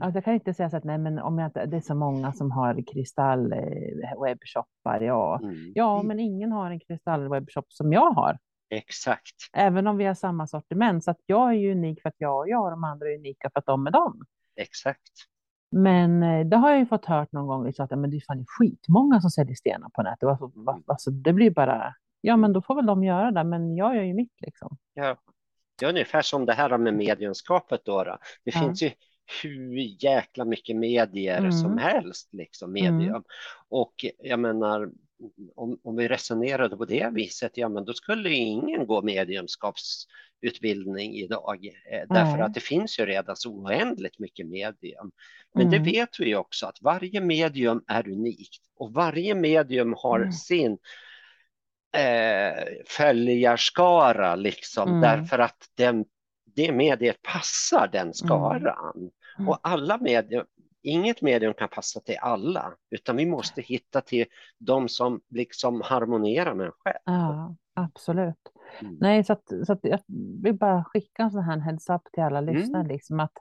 Alltså, 0.00 0.16
jag 0.16 0.24
kan 0.24 0.34
inte 0.34 0.54
säga 0.54 0.70
så 0.70 0.76
att 0.76 0.84
nej, 0.84 0.98
men 0.98 1.18
om 1.18 1.38
jag 1.38 1.48
inte, 1.48 1.66
det 1.66 1.76
är 1.76 1.80
så 1.80 1.94
många 1.94 2.32
som 2.32 2.50
har 2.50 2.84
kristallwebbshoppar. 2.92 5.00
Ja. 5.00 5.40
Mm. 5.42 5.72
ja, 5.74 6.02
men 6.02 6.20
ingen 6.20 6.52
har 6.52 6.70
en 6.70 6.80
kristallwebbshop 6.80 7.72
som 7.72 7.92
jag 7.92 8.10
har. 8.10 8.38
Exakt. 8.70 9.34
Även 9.52 9.86
om 9.86 9.96
vi 9.96 10.04
har 10.04 10.14
samma 10.14 10.46
sortiment. 10.46 11.04
Så 11.04 11.10
att 11.10 11.20
jag 11.26 11.50
är 11.50 11.54
ju 11.54 11.72
unik 11.72 12.02
för 12.02 12.08
att 12.08 12.14
jag 12.18 12.38
och 12.38 12.48
jag 12.48 12.64
och 12.64 12.70
de 12.70 12.84
andra 12.84 13.06
är 13.06 13.14
unika 13.14 13.50
för 13.50 13.58
att 13.58 13.66
de 13.66 13.86
är 13.86 13.90
dem. 13.90 14.24
Exakt. 14.56 15.12
Men 15.70 16.22
eh, 16.22 16.46
det 16.46 16.56
har 16.56 16.70
jag 16.70 16.78
ju 16.78 16.86
fått 16.86 17.04
hört 17.04 17.32
någon 17.32 17.46
gång, 17.46 17.66
liksom, 17.66 17.84
att 17.84 17.98
men 17.98 18.10
det 18.10 18.16
är 18.16 18.20
fan 18.20 18.44
skitmånga 18.48 19.20
som 19.20 19.30
säljer 19.30 19.54
stenar 19.54 19.88
på 19.88 20.02
nätet. 20.02 20.28
Alltså, 20.28 20.52
mm. 20.56 20.82
alltså, 20.86 21.10
det 21.10 21.32
blir 21.32 21.50
bara, 21.50 21.94
ja 22.20 22.36
men 22.36 22.52
då 22.52 22.62
får 22.62 22.74
väl 22.74 22.86
de 22.86 23.04
göra 23.04 23.30
det, 23.30 23.44
men 23.44 23.76
jag 23.76 23.96
gör 23.96 24.02
ju 24.02 24.14
mitt 24.14 24.40
liksom. 24.40 24.76
Ja, 24.94 25.16
det 25.78 25.86
är 25.86 25.90
ungefär 25.90 26.22
som 26.22 26.46
det 26.46 26.52
här 26.52 26.78
med 26.78 26.94
mediumskapet 26.94 27.80
då. 27.84 28.04
då. 28.04 28.18
Det 28.44 28.54
ja. 28.54 28.60
finns 28.60 28.82
ju 28.82 28.90
hur 29.42 30.04
jäkla 30.04 30.44
mycket 30.44 30.76
medier 30.76 31.38
mm. 31.38 31.52
som 31.52 31.78
helst, 31.78 32.28
liksom 32.32 32.72
medium. 32.72 33.00
Mm. 33.00 33.22
Och 33.68 34.04
jag 34.18 34.38
menar, 34.38 34.90
om, 35.56 35.78
om 35.84 35.96
vi 35.96 36.08
resonerade 36.08 36.76
på 36.76 36.84
det 36.84 37.10
viset, 37.12 37.56
ja 37.56 37.68
men 37.68 37.84
då 37.84 37.92
skulle 37.92 38.30
ingen 38.30 38.86
gå 38.86 39.02
mediumskapsutbildning 39.02 41.14
idag. 41.14 41.66
Eh, 41.90 42.02
därför 42.08 42.38
att 42.38 42.54
det 42.54 42.60
finns 42.60 42.98
ju 42.98 43.06
redan 43.06 43.36
så 43.36 43.50
oändligt 43.50 44.18
mycket 44.18 44.46
medium. 44.46 45.12
Men 45.54 45.66
mm. 45.66 45.70
det 45.70 45.90
vet 45.90 46.20
vi 46.20 46.34
också 46.34 46.66
att 46.66 46.82
varje 46.82 47.20
medium 47.20 47.84
är 47.86 48.08
unikt 48.08 48.62
och 48.76 48.92
varje 48.92 49.34
medium 49.34 49.94
har 49.98 50.20
mm. 50.20 50.32
sin 50.32 50.78
eh, 51.96 52.64
följarskara 52.86 54.36
liksom 54.36 54.88
mm. 54.88 55.00
därför 55.00 55.38
att 55.38 55.68
den, 55.74 56.04
det 56.56 56.72
mediet 56.72 57.22
passar 57.22 57.88
den 57.92 58.14
skaran. 58.14 59.10
Mm. 59.38 59.48
Och 59.48 59.58
alla 59.62 59.98
medium, 59.98 60.46
inget 60.84 61.22
medium 61.22 61.54
kan 61.54 61.68
passa 61.68 62.00
till 62.00 62.16
alla, 62.20 62.74
utan 62.90 63.16
vi 63.16 63.26
måste 63.26 63.62
hitta 63.62 64.00
till 64.00 64.26
de 64.58 64.88
som 64.88 65.20
liksom 65.28 65.82
harmonierar 65.84 66.54
med 66.54 66.66
en 66.66 66.72
själv. 66.78 66.98
Ja, 67.04 67.56
absolut. 67.74 68.52
Mm. 68.80 68.96
Nej, 69.00 69.24
så, 69.24 69.32
att, 69.32 69.52
så 69.66 69.72
att 69.72 69.80
jag 69.82 70.00
vill 70.42 70.54
bara 70.54 70.84
skicka 70.84 71.22
en 71.22 71.30
sån 71.30 71.42
här 71.42 71.58
heads 71.58 71.90
up 71.90 72.02
till 72.12 72.22
alla 72.22 72.38
mm. 72.38 72.54
lyssnare, 72.54 72.88
liksom 72.88 73.20
att 73.20 73.32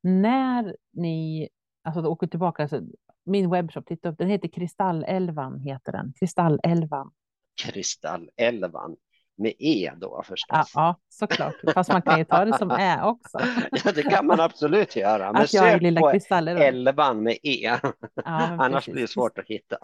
när 0.00 0.76
ni 0.92 1.48
alltså 1.84 2.02
åker 2.02 2.26
tillbaka, 2.26 2.62
alltså, 2.62 2.80
min 3.24 3.50
webbshop, 3.50 3.86
titta 3.86 4.08
upp, 4.08 4.18
den 4.18 4.28
heter 4.28 4.48
Kristallälvan, 4.48 5.60
heter 5.60 5.92
den, 5.92 6.12
Kristallälvan. 6.20 7.10
Kristallälvan 7.62 8.96
med 9.40 9.52
E 9.58 9.92
då 9.96 10.22
förstås. 10.24 10.48
Ja, 10.48 10.64
ja, 10.74 10.96
såklart. 11.08 11.54
Fast 11.74 11.92
man 11.92 12.02
kan 12.02 12.18
ju 12.18 12.24
ta 12.24 12.44
det 12.44 12.58
som 12.58 12.70
Ä 12.70 13.02
också. 13.02 13.38
ja, 13.84 13.92
det 13.92 14.02
kan 14.02 14.26
man 14.26 14.40
absolut 14.40 14.96
göra. 14.96 15.32
Men 15.32 15.42
att 15.42 15.54
jag 15.54 15.70
är 15.70 15.80
lilla 15.80 16.12
kristaller. 16.12 16.56
Elvan 16.56 17.22
med 17.22 17.36
E. 17.42 17.60
Ja, 17.62 17.78
Annars 18.24 18.72
precis. 18.72 18.92
blir 18.92 19.02
det 19.02 19.08
svårt 19.08 19.38
att 19.38 19.46
hitta. 19.46 19.76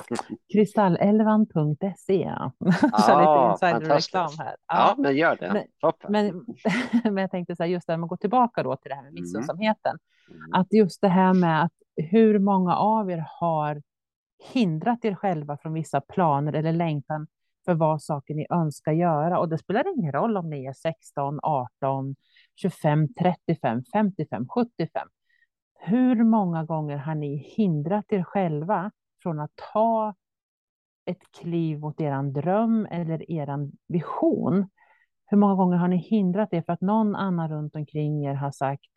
Kristallelvan.se. 0.53 1.85
Ja, 2.09 2.53
lite 2.61 3.73
insider-reklam 3.73 4.31
här. 4.39 4.57
Ja. 4.69 4.77
ja, 4.89 4.95
men 4.99 5.17
gör 5.17 5.37
det. 5.37 5.67
Men, 6.09 6.23
men, 6.33 6.45
men, 7.15 7.17
jag 7.17 7.31
tänkte 7.31 7.57
så 7.57 7.63
här, 7.63 7.71
just 7.71 7.87
det 7.87 7.93
här 7.93 7.99
med 7.99 8.05
att 8.05 8.11
gå 8.11 8.17
tillbaka 8.17 8.63
då 8.63 8.77
till 8.77 8.89
det 8.89 8.95
här 8.95 9.03
med 9.03 9.13
missunnsamheten. 9.13 9.99
Mm. 10.29 10.41
Mm. 10.41 10.61
Att 10.61 10.73
just 10.73 11.01
det 11.01 11.09
här 11.09 11.35
med 11.35 11.63
att 11.63 11.73
hur 11.97 12.39
många 12.39 12.77
av 12.77 13.11
er 13.11 13.25
har 13.29 13.83
hindrat 14.53 15.05
er 15.05 15.15
själva 15.15 15.57
från 15.57 15.73
vissa 15.73 16.01
planer 16.01 16.53
eller 16.53 16.73
längtan 16.73 17.27
för 17.67 17.75
vad 17.75 18.03
saker 18.03 18.35
ni 18.35 18.47
önskar 18.51 18.93
göra. 18.93 19.39
Och 19.39 19.49
det 19.49 19.59
spelar 19.59 19.99
ingen 19.99 20.13
roll 20.13 20.37
om 20.37 20.51
ni 20.51 20.65
är 20.65 20.73
16, 20.73 21.41
18, 21.43 22.17
25, 22.55 23.09
35, 23.15 23.83
55, 23.93 24.49
75. 24.49 25.09
Hur 25.75 26.25
många 26.25 26.65
gånger 26.65 26.97
har 26.97 27.15
ni 27.15 27.37
hindrat 27.37 28.05
er 28.09 28.23
själva 28.23 28.91
från 29.23 29.41
att 29.41 29.51
ta 29.73 30.15
ett 31.05 31.33
kliv 31.41 31.79
mot 31.79 32.01
er 32.01 32.23
dröm 32.23 32.87
eller 32.91 33.31
er 33.31 33.71
vision? 33.89 34.69
Hur 35.27 35.37
många 35.37 35.55
gånger 35.55 35.77
har 35.77 35.89
ni 35.89 35.97
hindrat 35.97 36.53
er 36.53 36.63
för 36.63 36.73
att 36.73 36.81
någon 36.81 37.17
annan 37.17 37.49
runt 37.49 37.77
omkring 37.77 38.27
er 38.27 38.35
har 38.35 38.51
sagt, 38.51 38.91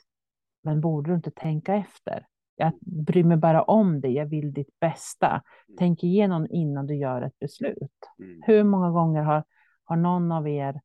men 0.64 0.82
borde 0.82 1.12
du 1.12 1.16
inte 1.16 1.32
tänka 1.32 1.76
efter? 1.76 2.26
Jag 2.60 2.74
bryr 2.82 3.24
mig 3.24 3.38
bara 3.38 3.64
om 3.64 4.02
dig, 4.02 4.14
jag 4.14 4.26
vill 4.26 4.54
ditt 4.54 4.80
bästa. 4.80 5.28
Mm. 5.28 5.78
Tänk 5.78 6.04
igenom 6.04 6.48
innan 6.50 6.88
du 6.88 6.96
gör 6.96 7.22
ett 7.22 7.40
beslut. 7.40 8.10
Mm. 8.20 8.42
Hur 8.46 8.64
många 8.64 8.90
gånger 8.92 9.22
har, 9.24 9.44
har 9.84 9.96
någon 9.96 10.32
av 10.32 10.48
er 10.48 10.82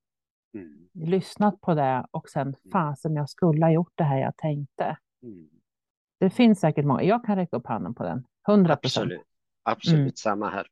mm. 0.55 0.89
lyssnat 0.93 1.61
på 1.61 1.75
det 1.75 2.07
och 2.11 2.29
sen, 2.29 2.43
mm. 2.43 2.57
fasen 2.73 3.17
jag 3.17 3.31
skulle 3.31 3.65
ha 3.65 3.73
gjort 3.73 3.93
det 3.95 4.05
här 4.05 4.19
jag 4.19 4.37
tänkte. 4.37 4.97
Mm. 5.23 5.49
Det 6.21 6.31
finns 6.31 6.61
säkert 6.61 6.85
många, 6.85 7.03
jag 7.03 7.25
kan 7.25 7.37
räcka 7.37 7.57
upp 7.57 7.67
handen 7.67 7.95
på 7.95 8.03
den, 8.03 8.27
100 8.49 8.77
procent. 8.77 9.05
Absolut, 9.05 9.27
absolut 9.63 10.01
mm. 10.01 10.13
samma 10.13 10.51
här. 10.51 10.67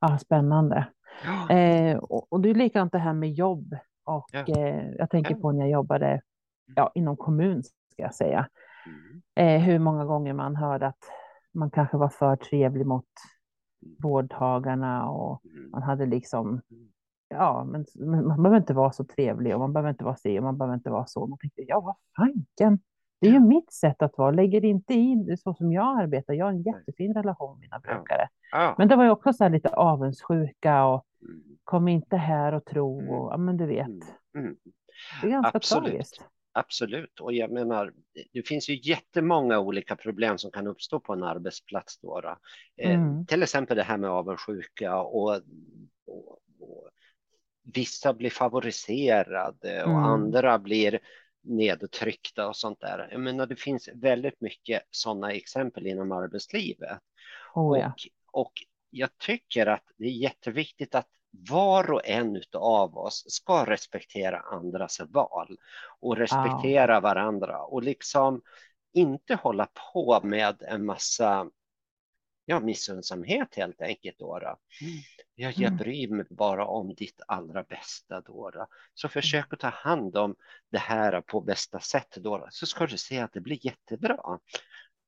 Ja, 0.00 0.18
spännande. 0.18 0.86
Ja. 1.24 1.54
Eh, 1.54 1.96
och, 1.96 2.32
och 2.32 2.40
det 2.40 2.50
är 2.50 2.54
likadant 2.54 2.92
det 2.92 2.98
här 2.98 3.12
med 3.12 3.32
jobb. 3.32 3.76
Och 4.04 4.28
ja. 4.32 4.44
eh, 4.46 4.90
jag 4.98 5.10
tänker 5.10 5.34
på 5.34 5.52
när 5.52 5.60
jag 5.60 5.70
jobbade 5.70 6.20
ja, 6.76 6.92
inom 6.94 7.16
kommun, 7.16 7.62
ska 7.62 8.02
jag 8.02 8.14
säga. 8.14 8.48
Mm. 8.86 9.22
Eh, 9.34 9.62
hur 9.62 9.78
många 9.78 10.04
gånger 10.04 10.32
man 10.32 10.56
hörde 10.56 10.86
att 10.86 11.04
man 11.52 11.70
kanske 11.70 11.96
var 11.96 12.08
för 12.08 12.36
trevlig 12.36 12.86
mot 12.86 13.06
vårdtagarna 14.02 15.10
och 15.10 15.44
mm. 15.44 15.70
man 15.70 15.82
hade 15.82 16.06
liksom, 16.06 16.60
ja, 17.28 17.64
men, 17.64 17.84
men, 17.94 18.26
man 18.26 18.42
behöver 18.42 18.60
inte 18.60 18.74
vara 18.74 18.92
så 18.92 19.04
trevlig 19.04 19.54
och 19.54 19.60
man 19.60 19.72
behöver 19.72 19.90
inte 19.90 20.04
vara 20.04 20.16
si 20.16 20.38
och 20.38 20.42
man 20.42 20.58
behöver 20.58 20.74
inte 20.74 20.90
vara 20.90 21.06
så. 21.06 21.26
Man 21.26 21.38
tänkte, 21.38 21.62
ja, 21.62 21.80
vad 21.80 21.96
fanken, 22.16 22.78
det 23.20 23.28
är 23.28 23.32
ju 23.32 23.40
mitt 23.40 23.72
sätt 23.72 24.02
att 24.02 24.18
vara, 24.18 24.30
lägger 24.30 24.64
inte 24.64 24.94
in 24.94 25.36
så 25.38 25.54
som 25.54 25.72
jag 25.72 26.00
arbetar. 26.00 26.34
Jag 26.34 26.46
har 26.46 26.52
en 26.52 26.62
jättefin 26.62 27.14
relation 27.14 27.52
med 27.52 27.60
mina 27.60 27.78
brukare. 27.78 28.28
Men 28.78 28.88
det 28.88 28.96
var 28.96 29.04
ju 29.04 29.10
också 29.10 29.32
så 29.32 29.44
här 29.44 29.50
lite 29.50 29.68
avundsjuka 29.68 30.84
och 30.84 31.04
mm. 31.22 31.42
kom 31.64 31.88
inte 31.88 32.16
här 32.16 32.52
och 32.52 32.64
tro 32.64 33.14
och, 33.14 33.32
ja 33.32 33.36
men 33.36 33.56
du 33.56 33.66
vet. 33.66 33.86
Mm. 34.38 34.56
Det 35.22 35.26
är 35.26 35.30
ganska 35.30 35.56
Absolut. 35.56 35.84
tragiskt. 35.84 36.24
Absolut, 36.52 37.20
och 37.20 37.32
jag 37.32 37.50
menar, 37.50 37.92
det 38.32 38.48
finns 38.48 38.68
ju 38.68 38.80
jättemånga 38.82 39.58
olika 39.58 39.96
problem 39.96 40.38
som 40.38 40.50
kan 40.50 40.66
uppstå 40.66 41.00
på 41.00 41.12
en 41.12 41.22
arbetsplats. 41.22 41.98
Då, 41.98 42.20
då. 42.20 42.36
Eh, 42.76 42.94
mm. 42.94 43.26
till 43.26 43.42
exempel 43.42 43.76
det 43.76 43.82
här 43.82 43.96
med 43.96 44.10
avundsjuka 44.10 45.00
och, 45.00 45.40
och, 46.06 46.38
och 46.58 46.90
vissa 47.74 48.14
blir 48.14 48.30
favoriserade 48.30 49.84
och 49.84 49.90
mm. 49.90 50.04
andra 50.04 50.58
blir 50.58 51.00
nedtryckta 51.42 52.48
och 52.48 52.56
sånt 52.56 52.80
där. 52.80 53.08
Jag 53.10 53.20
menar, 53.20 53.46
det 53.46 53.56
finns 53.56 53.88
väldigt 53.94 54.40
mycket 54.40 54.82
sådana 54.90 55.32
exempel 55.32 55.86
inom 55.86 56.12
arbetslivet. 56.12 56.98
Oh, 57.54 57.78
ja. 57.78 57.86
och, 58.32 58.40
och 58.40 58.52
jag 58.90 59.18
tycker 59.18 59.66
att 59.66 59.84
det 59.96 60.04
är 60.04 60.10
jätteviktigt 60.10 60.94
att 60.94 61.08
var 61.30 61.90
och 61.90 62.06
en 62.06 62.42
av 62.52 62.98
oss 62.98 63.24
ska 63.28 63.64
respektera 63.64 64.40
andras 64.40 65.00
val 65.00 65.56
och 66.00 66.16
respektera 66.16 66.92
ja. 66.92 67.00
varandra 67.00 67.62
och 67.62 67.82
liksom 67.82 68.42
inte 68.92 69.34
hålla 69.34 69.68
på 69.92 70.20
med 70.22 70.62
en 70.62 70.84
massa 70.84 71.50
ja, 72.44 72.60
missunnsamhet 72.60 73.54
helt 73.54 73.82
enkelt. 73.82 74.18
Då, 74.18 74.38
då. 74.38 74.58
Jag, 75.34 75.52
jag 75.52 75.62
mm. 75.62 75.76
bryr 75.76 76.08
mig 76.08 76.26
bara 76.30 76.66
om 76.66 76.94
ditt 76.94 77.20
allra 77.26 77.62
bästa. 77.62 78.20
Då. 78.20 78.66
Så 78.94 79.08
försök 79.08 79.52
att 79.52 79.60
ta 79.60 79.68
hand 79.68 80.16
om 80.16 80.36
det 80.70 80.78
här 80.78 81.20
på 81.20 81.40
bästa 81.40 81.80
sätt. 81.80 82.16
Då. 82.16 82.48
Så 82.50 82.66
ska 82.66 82.86
du 82.86 82.98
se 82.98 83.18
att 83.18 83.32
det 83.32 83.40
blir 83.40 83.66
jättebra. 83.66 84.38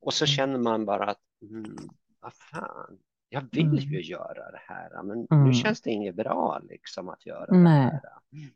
Och 0.00 0.14
så 0.14 0.24
mm. 0.24 0.32
känner 0.37 0.58
man 0.58 0.85
bara 0.85 1.11
att 1.11 1.20
mm, 1.42 1.76
vad 2.20 2.35
fan, 2.35 2.98
jag 3.32 3.48
vill 3.52 3.66
mm. 3.66 3.78
ju 3.78 4.02
göra 4.02 4.50
det 4.50 4.60
här, 4.68 5.02
men 5.02 5.26
mm. 5.30 5.44
nu 5.44 5.52
känns 5.52 5.82
det 5.82 5.90
inget 5.90 6.14
bra 6.14 6.60
liksom 6.62 7.08
att 7.08 7.26
göra 7.26 7.46
Nej. 7.50 7.84
det 7.84 7.90
här. 7.90 8.50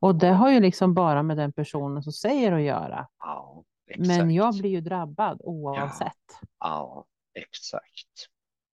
Och 0.00 0.14
det 0.14 0.28
har 0.28 0.50
ju 0.50 0.60
liksom 0.60 0.94
bara 0.94 1.22
med 1.22 1.36
den 1.36 1.52
personen 1.52 2.02
som 2.02 2.12
säger 2.12 2.52
att 2.52 2.62
göra. 2.62 3.08
Ja. 3.18 3.64
Men 3.98 4.30
jag 4.30 4.58
blir 4.58 4.70
ju 4.70 4.80
drabbad 4.80 5.40
oavsett. 5.44 6.12
Ja, 6.42 6.46
ja 6.58 7.06
exakt. 7.34 8.28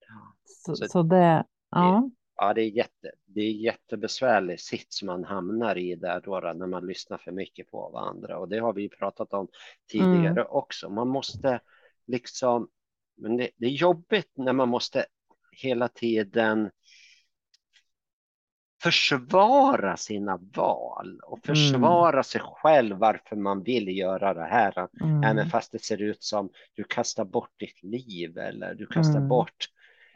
Ja. 0.08 0.36
Så, 0.44 0.76
så, 0.76 0.88
så, 0.88 1.02
det, 1.02 1.44
ja. 1.70 2.10
Ja, 2.36 2.54
det 2.54 2.62
är, 2.62 2.70
jätte, 2.70 3.12
det 3.26 3.40
är 3.40 3.52
jättebesvärlig 3.52 4.60
sits 4.60 5.02
man 5.02 5.24
hamnar 5.24 5.78
i 5.78 5.94
där 5.94 6.20
då, 6.24 6.40
när 6.40 6.66
man 6.66 6.86
lyssnar 6.86 7.18
för 7.18 7.32
mycket 7.32 7.70
på 7.70 7.90
varandra. 7.90 8.38
Och 8.38 8.48
det 8.48 8.58
har 8.58 8.72
vi 8.72 8.88
pratat 8.88 9.32
om 9.32 9.48
tidigare 9.90 10.40
mm. 10.40 10.46
också. 10.50 10.90
Man 10.90 11.08
måste 11.08 11.60
liksom 12.06 12.68
men 13.18 13.36
det, 13.36 13.50
det, 13.56 13.66
är 13.66 13.70
jobbigt 13.70 14.32
när 14.36 14.52
man 14.52 14.68
måste 14.68 15.06
hela 15.52 15.88
tiden 15.88 16.70
försvara 18.82 19.96
sina 19.96 20.36
val 20.36 21.20
och 21.22 21.38
försvara 21.44 22.12
mm. 22.12 22.24
sig 22.24 22.40
själv 22.44 22.96
varför 22.96 23.36
man 23.36 23.62
vill 23.62 23.88
göra 23.98 24.34
det 24.34 24.44
här. 24.44 24.88
Mm. 25.00 25.22
Även 25.22 25.50
fast 25.50 25.72
det 25.72 25.84
ser 25.84 26.02
ut 26.02 26.22
som 26.22 26.50
du 26.74 26.84
kastar 26.84 27.24
bort 27.24 27.52
ditt 27.56 27.82
liv 27.82 28.38
eller 28.38 28.74
du 28.74 28.86
kastar 28.86 29.16
mm. 29.16 29.28
bort 29.28 29.68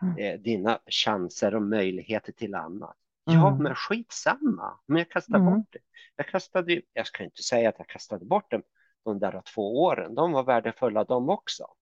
mm. 0.02 0.18
eh, 0.18 0.40
dina 0.40 0.78
chanser 0.86 1.54
och 1.54 1.62
möjligheter 1.62 2.32
till 2.32 2.54
annat. 2.54 2.96
Ja, 3.24 3.48
mm. 3.48 3.62
men 3.62 3.74
skitsamma 3.74 4.78
om 4.88 4.96
jag 4.96 5.10
kastar 5.10 5.38
mm. 5.38 5.54
bort 5.54 5.66
det. 5.70 5.78
Jag 6.16 6.28
kastade, 6.28 6.82
jag 6.92 7.06
ska 7.06 7.24
inte 7.24 7.42
säga 7.42 7.68
att 7.68 7.78
jag 7.78 7.88
kastade 7.88 8.24
bort 8.24 8.50
dem 8.50 8.62
de 9.04 9.18
där 9.18 9.42
två 9.54 9.82
åren. 9.82 10.14
De 10.14 10.32
var 10.32 10.42
värdefulla 10.42 11.04
de 11.04 11.28
också 11.28 11.64
mm. 11.64 11.81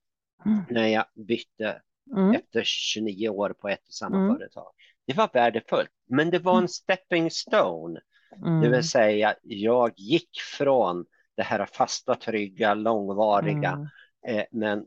När 0.69 0.87
jag 0.87 1.05
bytte 1.15 1.83
mm. 2.17 2.35
efter 2.35 2.63
29 2.65 3.29
år 3.29 3.55
på 3.61 3.69
ett 3.69 3.87
och 3.87 3.95
samma 3.95 4.17
mm. 4.17 4.37
företag. 4.37 4.73
Det 5.07 5.13
var 5.17 5.31
värdefullt, 5.33 5.91
men 6.09 6.31
det 6.31 6.39
var 6.39 6.53
en 6.53 6.59
mm. 6.59 6.69
stepping 6.69 7.31
stone. 7.31 8.01
Det 8.37 8.61
vill 8.61 8.67
mm. 8.67 8.83
säga, 8.83 9.35
jag 9.43 9.93
gick 9.97 10.41
från 10.59 11.07
det 11.37 11.43
här 11.43 11.67
fasta, 11.67 12.15
trygga, 12.15 12.75
långvariga, 12.75 13.89
mm. 14.27 14.39
eh, 14.39 14.45
men 14.51 14.85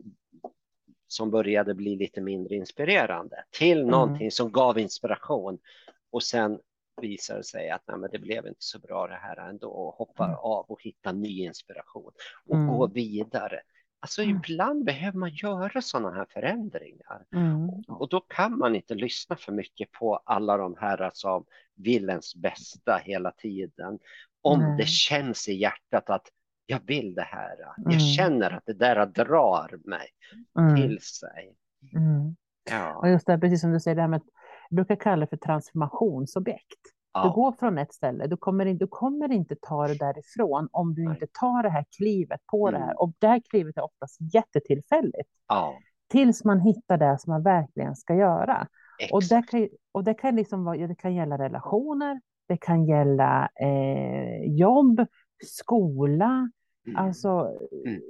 som 1.08 1.32
började 1.32 1.74
bli 1.74 1.96
lite 1.96 2.22
mindre 2.22 2.56
inspirerande 2.56 3.44
till 3.52 3.78
mm. 3.78 3.92
någonting 3.92 4.32
som 4.32 4.52
gav 4.52 4.80
inspiration. 4.80 5.60
Och 6.12 6.24
sen 6.24 6.60
visade 7.02 7.40
det 7.40 7.44
sig 7.44 7.70
att 7.70 7.82
nej, 7.88 7.98
men 7.98 8.10
det 8.12 8.20
blev 8.20 8.48
inte 8.48 8.64
så 8.64 8.80
bra 8.80 9.08
det 9.08 9.20
här 9.22 9.50
ändå 9.50 9.68
och 9.68 9.94
hoppa 9.94 10.26
mm. 10.26 10.38
av 10.38 10.66
och 10.66 10.82
hitta 10.82 11.12
ny 11.12 11.46
inspiration 11.46 12.12
och 12.48 12.56
mm. 12.56 12.68
gå 12.68 12.88
vidare 12.88 13.62
Alltså 14.04 14.22
mm. 14.24 14.36
ibland 14.36 14.86
behöver 14.86 15.18
man 15.18 15.30
göra 15.34 15.82
sådana 15.82 16.12
här 16.12 16.26
förändringar. 16.30 17.26
Mm. 17.36 17.70
Och 17.88 18.10
då 18.10 18.20
kan 18.20 18.58
man 18.58 18.76
inte 18.76 18.96
lyssna 18.96 19.36
för 19.36 19.52
mycket 19.52 19.92
på 19.92 20.16
alla 20.26 20.58
de 20.58 20.76
här 20.80 21.12
som 21.14 21.46
vill 21.76 22.10
ens 22.10 22.36
bästa 22.36 23.02
hela 23.04 23.32
tiden. 23.32 24.00
Om 24.42 24.62
mm. 24.62 24.78
det 24.78 24.88
känns 24.88 25.50
i 25.50 25.54
hjärtat 25.54 26.10
att 26.10 26.28
jag 26.66 26.80
vill 26.86 27.16
det 27.16 27.22
här. 27.22 27.56
Jag 27.78 27.94
mm. 27.94 28.00
känner 28.00 28.52
att 28.52 28.66
det 28.66 28.74
där 28.74 29.06
drar 29.06 29.80
mig 29.90 30.08
mm. 30.60 30.76
till 30.76 31.00
sig. 31.02 31.56
Mm. 31.96 32.36
Ja. 32.70 32.96
Och 32.96 33.10
just 33.10 33.28
det, 33.28 33.38
precis 33.38 33.62
som 33.62 33.72
du 33.72 33.80
säger, 33.80 33.96
det 33.96 34.02
här 34.02 34.10
med 34.10 34.22
jag 34.70 34.76
brukar 34.76 34.96
kalla 34.96 35.20
det 35.20 35.30
för 35.30 35.38
transformationsobjekt. 35.38 36.93
Ja. 37.14 37.24
Du 37.24 37.30
går 37.30 37.52
från 37.52 37.78
ett 37.78 37.94
ställe, 37.94 38.28
du 38.28 38.38
kommer, 38.38 38.66
in, 38.66 38.78
du 38.78 38.88
kommer 38.88 39.32
inte 39.32 39.56
ta 39.62 39.88
det 39.88 39.96
därifrån 39.96 40.70
om 40.72 40.94
du 40.94 41.04
Nej. 41.04 41.14
inte 41.14 41.28
tar 41.40 41.64
det 41.64 41.70
här 41.70 41.86
klivet 41.98 42.42
på 42.46 42.68
mm. 42.68 42.80
det 42.80 42.86
här. 42.86 42.92
Mm. 42.92 42.98
Och 42.98 43.14
det 43.20 43.28
här 43.28 43.42
klivet 43.50 43.78
är 43.78 43.84
oftast 43.84 44.18
jättetillfälligt. 44.34 45.30
Ja. 45.48 45.78
Tills 46.08 46.44
man 46.44 46.60
hittar 46.60 46.98
det 46.98 47.18
som 47.20 47.32
man 47.32 47.44
verkligen 47.44 47.96
ska 47.96 48.16
göra. 48.16 48.68
Och 49.12 49.24
det 49.30 49.44
kan, 49.48 49.70
och 49.92 50.04
det 50.04 50.14
kan, 50.14 50.36
liksom 50.36 50.64
vara, 50.64 50.88
det 50.88 50.96
kan 50.96 51.16
gälla 51.16 51.38
relationer, 51.38 52.22
det 52.48 52.58
kan 52.58 52.86
gälla 52.86 53.50
eh, 53.62 54.44
jobb, 54.46 55.06
skola, 55.46 56.52
mm. 56.88 56.98
alltså 56.98 57.58
mm. 57.86 58.02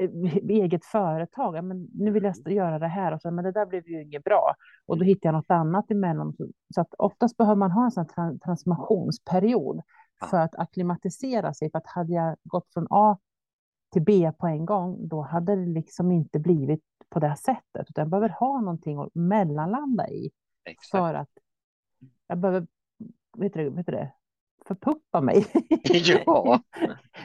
Eh, 0.00 0.36
eget 0.48 0.84
företag. 0.84 1.64
Men 1.64 1.88
nu 1.94 2.10
vill 2.10 2.22
jag 2.22 2.38
mm. 2.38 2.56
göra 2.56 2.78
det 2.78 2.88
här 2.88 3.12
och 3.12 3.20
så, 3.20 3.30
men 3.30 3.44
det 3.44 3.52
där 3.52 3.66
blev 3.66 3.88
ju 3.88 4.02
inget 4.02 4.24
bra. 4.24 4.54
Och 4.86 4.96
då 4.96 5.02
mm. 5.02 5.08
hittar 5.08 5.28
jag 5.28 5.34
något 5.34 5.50
annat 5.50 5.90
emellan. 5.90 6.36
Så 6.74 6.80
att 6.80 6.94
oftast 6.98 7.36
behöver 7.36 7.56
man 7.56 7.70
ha 7.70 7.84
en 7.84 7.90
sån 7.90 8.06
här 8.16 8.38
transformationsperiod 8.38 9.80
för 10.30 10.36
att 10.36 10.54
akklimatisera 10.54 11.54
sig. 11.54 11.70
För 11.70 11.78
att 11.78 11.86
hade 11.86 12.12
jag 12.12 12.36
gått 12.44 12.72
från 12.72 12.86
A 12.90 13.18
till 13.92 14.02
B 14.02 14.32
på 14.38 14.46
en 14.46 14.66
gång, 14.66 15.08
då 15.08 15.22
hade 15.22 15.56
det 15.56 15.66
liksom 15.66 16.12
inte 16.12 16.38
blivit 16.38 16.84
på 17.08 17.20
det 17.20 17.36
sättet. 17.36 17.90
Utan 17.90 18.02
jag 18.02 18.08
behöver 18.08 18.28
ha 18.28 18.60
någonting 18.60 18.98
att 18.98 19.14
mellanlanda 19.14 20.08
i. 20.08 20.30
Exakt. 20.64 20.90
För 20.90 21.14
att 21.14 21.30
jag 22.26 22.38
behöver, 22.38 22.66
vet 23.38 23.52
du, 23.52 23.70
vet 23.70 23.86
du 23.86 23.92
det, 23.92 24.12
förpuppa 24.66 25.20
mig. 25.20 25.46
ja, 26.26 26.60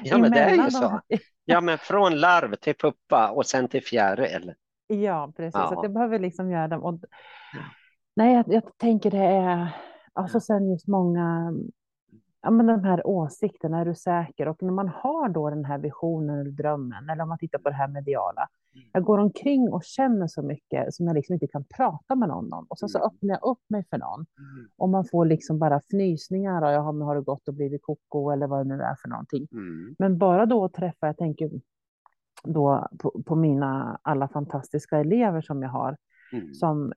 ja 0.04 0.18
men 0.18 0.32
det 0.32 0.40
är 0.40 0.56
ju 0.56 0.72
så. 0.72 1.02
Ja, 1.48 1.62
men 1.62 1.78
från 1.78 2.20
larv 2.20 2.56
till 2.56 2.76
puppa 2.76 3.32
och 3.32 3.46
sen 3.46 3.68
till 3.68 3.84
fjäril. 3.84 4.54
Ja, 4.88 5.34
precis. 5.38 5.54
Ja. 5.54 5.68
Så 5.68 5.80
jag 5.84 5.94
behöver 5.94 6.20
liksom 6.20 6.52
göra 6.52 6.68
dem. 6.68 6.84
Och... 6.84 7.00
Nej, 8.16 8.34
jag, 8.34 8.46
jag 8.48 8.78
tänker 8.78 9.12
det 9.12 9.26
är, 9.26 9.68
alltså 10.14 10.40
sen 10.40 10.72
just 10.72 10.88
många, 10.88 11.54
ja, 12.42 12.52
men 12.52 12.66
de 12.66 12.84
här 12.84 13.08
åsikterna, 13.08 13.80
är 13.80 13.86
du 13.86 13.96
säker? 13.96 14.48
Och 14.48 14.64
när 14.64 14.72
man 14.72 14.88
har 14.88 15.30
då 15.30 15.50
den 15.50 15.66
här 15.66 15.78
visionen 15.78 16.40
eller 16.40 16.52
drömmen, 16.52 17.10
eller 17.10 17.24
om 17.24 17.30
man 17.30 17.38
tittar 17.38 17.60
på 17.60 17.70
det 17.70 17.76
här 17.76 17.88
mediala, 17.88 18.48
jag 18.92 19.04
går 19.04 19.18
omkring 19.18 19.74
och 19.74 19.84
känner 19.84 20.28
så 20.28 20.42
mycket 20.42 20.94
som 20.94 21.08
jag 21.08 21.16
liksom 21.16 21.34
inte 21.34 21.48
kan 21.48 21.64
prata 21.64 22.16
med 22.16 22.30
någon 22.30 22.54
om. 22.54 22.66
Och 22.70 22.80
sen 22.80 22.90
så 22.90 22.98
mm. 22.98 23.08
öppnar 23.08 23.30
jag 23.30 23.52
upp 23.52 23.64
mig 23.68 23.86
för 23.90 23.98
någon. 23.98 24.20
Mm. 24.20 24.70
Och 24.78 24.90
man 24.90 25.06
får 25.06 25.26
liksom 25.26 25.60
bara 25.60 25.78
fnysningar. 25.80 26.62
Och 26.62 26.72
jag 26.72 26.82
har, 26.82 27.04
har 27.04 27.16
det 27.16 27.22
gått 27.22 27.48
och 27.48 27.54
blivit 27.54 27.84
koko 27.84 28.30
eller 28.30 28.48
vad 28.48 28.60
det 28.60 28.76
nu 28.76 28.84
är 28.84 28.96
för 28.96 29.10
någonting. 29.10 29.48
Mm. 29.52 29.96
Men 30.00 30.18
bara 30.18 30.46
då 30.46 30.66
att 30.66 30.74
träffa, 30.74 31.08
jag 31.08 31.18
tänker 31.18 31.52
då 32.44 32.88
på, 33.00 33.24
på, 33.26 33.36
mina 33.36 34.00
alla 34.02 34.28
fantastiska 34.28 34.98
elever 35.00 35.42
som 35.42 35.62
jag 35.62 35.70
har. 35.70 35.98
Mm. 36.34 36.54
Som 36.54 36.94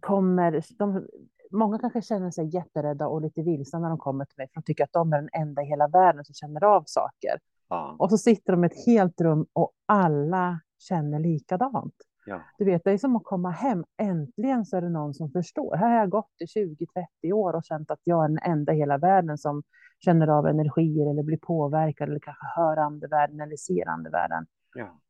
kommer, 0.00 0.62
de, 0.78 1.06
många 1.50 1.78
kanske 1.78 2.02
känner 2.02 2.30
sig 2.30 2.54
jätterädda 2.54 3.06
och 3.06 3.22
lite 3.22 3.42
vilsna 3.42 3.78
när 3.78 3.88
de 3.88 3.98
kommer 3.98 4.24
till 4.24 4.36
mig. 4.38 4.48
För 4.48 4.60
de 4.60 4.64
tycker 4.64 4.84
att 4.84 4.92
de 4.92 5.12
är 5.12 5.16
den 5.16 5.30
enda 5.32 5.62
i 5.62 5.66
hela 5.66 5.88
världen 5.88 6.24
som 6.24 6.34
känner 6.34 6.64
av 6.64 6.82
saker. 6.86 7.38
Ja. 7.68 7.96
Och 7.98 8.10
så 8.10 8.18
sitter 8.18 8.52
de 8.52 8.64
i 8.64 8.66
ett 8.66 8.86
helt 8.86 9.20
rum 9.20 9.46
och 9.52 9.72
alla 9.86 10.60
känner 10.78 11.18
likadant. 11.18 11.94
Ja. 12.26 12.40
Du 12.58 12.64
vet, 12.64 12.84
det 12.84 12.90
är 12.90 12.98
som 12.98 13.16
att 13.16 13.24
komma 13.24 13.50
hem. 13.50 13.84
Äntligen 13.96 14.64
så 14.64 14.76
är 14.76 14.80
det 14.80 14.88
någon 14.88 15.14
som 15.14 15.30
förstår. 15.30 15.76
Här 15.76 15.90
har 15.90 15.98
jag 15.98 16.10
gått 16.10 16.32
i 16.38 16.44
20-30 17.24 17.32
år 17.32 17.56
och 17.56 17.64
känt 17.64 17.90
att 17.90 18.00
jag 18.04 18.24
är 18.24 18.28
den 18.28 18.38
enda 18.42 18.72
i 18.72 18.76
hela 18.76 18.98
världen 18.98 19.38
som 19.38 19.62
känner 19.98 20.28
av 20.28 20.46
energier 20.46 21.10
eller 21.10 21.22
blir 21.22 21.38
påverkad 21.42 22.08
eller 22.08 22.20
kanske 22.20 22.46
hör 22.56 22.76
andevärlden 22.76 23.40
eller 23.40 23.56
ser 23.56 23.88
andevärlden. 23.88 24.46
Ja. 24.74 25.00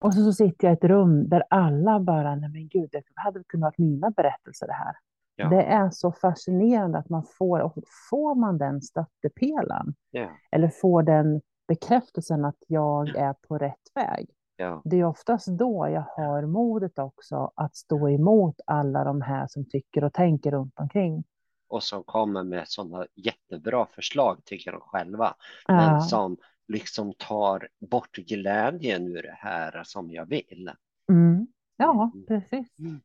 Och 0.00 0.14
så, 0.14 0.24
så 0.24 0.32
sitter 0.32 0.66
jag 0.66 0.74
i 0.74 0.76
ett 0.76 0.84
rum 0.84 1.28
där 1.28 1.44
alla 1.50 2.00
bara, 2.00 2.34
nej 2.34 2.50
men 2.50 2.68
gud, 2.68 2.88
det 2.92 3.02
hade 3.14 3.44
kunnat 3.44 3.74
vara 3.78 3.88
mina 3.88 4.10
berättelser 4.10 4.66
det 4.66 4.72
här. 4.72 4.94
Ja. 5.36 5.48
Det 5.48 5.62
är 5.62 5.90
så 5.90 6.12
fascinerande 6.12 6.98
att 6.98 7.08
man 7.08 7.24
får, 7.38 7.60
och 7.60 7.74
får 8.10 8.34
man 8.34 8.58
den 8.58 8.82
stöttepelaren, 8.82 9.94
ja. 10.10 10.28
eller 10.50 10.68
får 10.68 11.02
den 11.02 11.40
bekräftelsen 11.68 12.44
att 12.44 12.58
jag 12.66 13.08
är 13.08 13.32
på 13.32 13.58
rätt 13.58 13.90
väg. 13.94 14.30
Ja. 14.56 14.82
Det 14.84 14.96
är 14.96 15.04
oftast 15.04 15.46
då 15.46 15.88
jag 15.88 16.04
har 16.16 16.42
modet 16.42 16.98
också 16.98 17.52
att 17.54 17.76
stå 17.76 18.08
emot 18.08 18.60
alla 18.66 19.04
de 19.04 19.22
här 19.22 19.46
som 19.46 19.68
tycker 19.68 20.04
och 20.04 20.12
tänker 20.12 20.50
runt 20.50 20.78
omkring. 20.78 21.24
Och 21.68 21.82
som 21.82 22.04
kommer 22.04 22.42
med 22.42 22.68
sådana 22.68 23.06
jättebra 23.14 23.86
förslag 23.86 24.44
tycker 24.44 24.72
de 24.72 24.80
själva. 24.80 25.34
Ja. 25.66 25.74
Men 25.74 26.00
som 26.00 26.36
liksom 26.68 27.12
tar 27.18 27.68
bort 27.90 28.16
glädjen 28.16 29.08
ur 29.08 29.22
det 29.22 29.36
här 29.38 29.82
som 29.84 30.10
jag 30.10 30.26
vill. 30.26 30.70
Mm. 31.10 31.46
Ja, 31.76 32.10
mm. 32.14 32.26
precis. 32.26 32.78
Mm. 32.78 33.00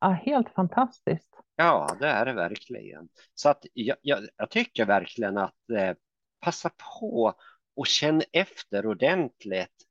Ja, 0.00 0.08
helt 0.08 0.48
fantastiskt. 0.50 1.40
Ja, 1.56 1.96
det 2.00 2.06
är 2.06 2.26
det 2.26 2.32
verkligen. 2.32 3.08
Så 3.34 3.48
att 3.48 3.66
jag, 3.72 3.96
jag, 4.00 4.28
jag 4.36 4.50
tycker 4.50 4.84
verkligen 4.84 5.38
att 5.38 5.70
eh, 5.70 5.94
passa 6.40 6.70
på 7.00 7.34
och 7.80 7.86
känn 7.86 8.22
efter 8.32 8.86
ordentligt 8.86 9.86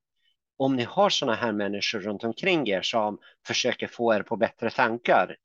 om 0.57 0.75
ni 0.75 0.83
har 0.83 1.09
sådana 1.09 1.35
här 1.35 1.51
människor 1.51 1.99
runt 1.99 2.23
omkring 2.23 2.67
er 2.67 2.81
som 2.81 3.19
försöker 3.47 3.87
få 3.87 4.13
er 4.13 4.21
på 4.21 4.35
bättre 4.35 4.69
tankar 4.69 5.37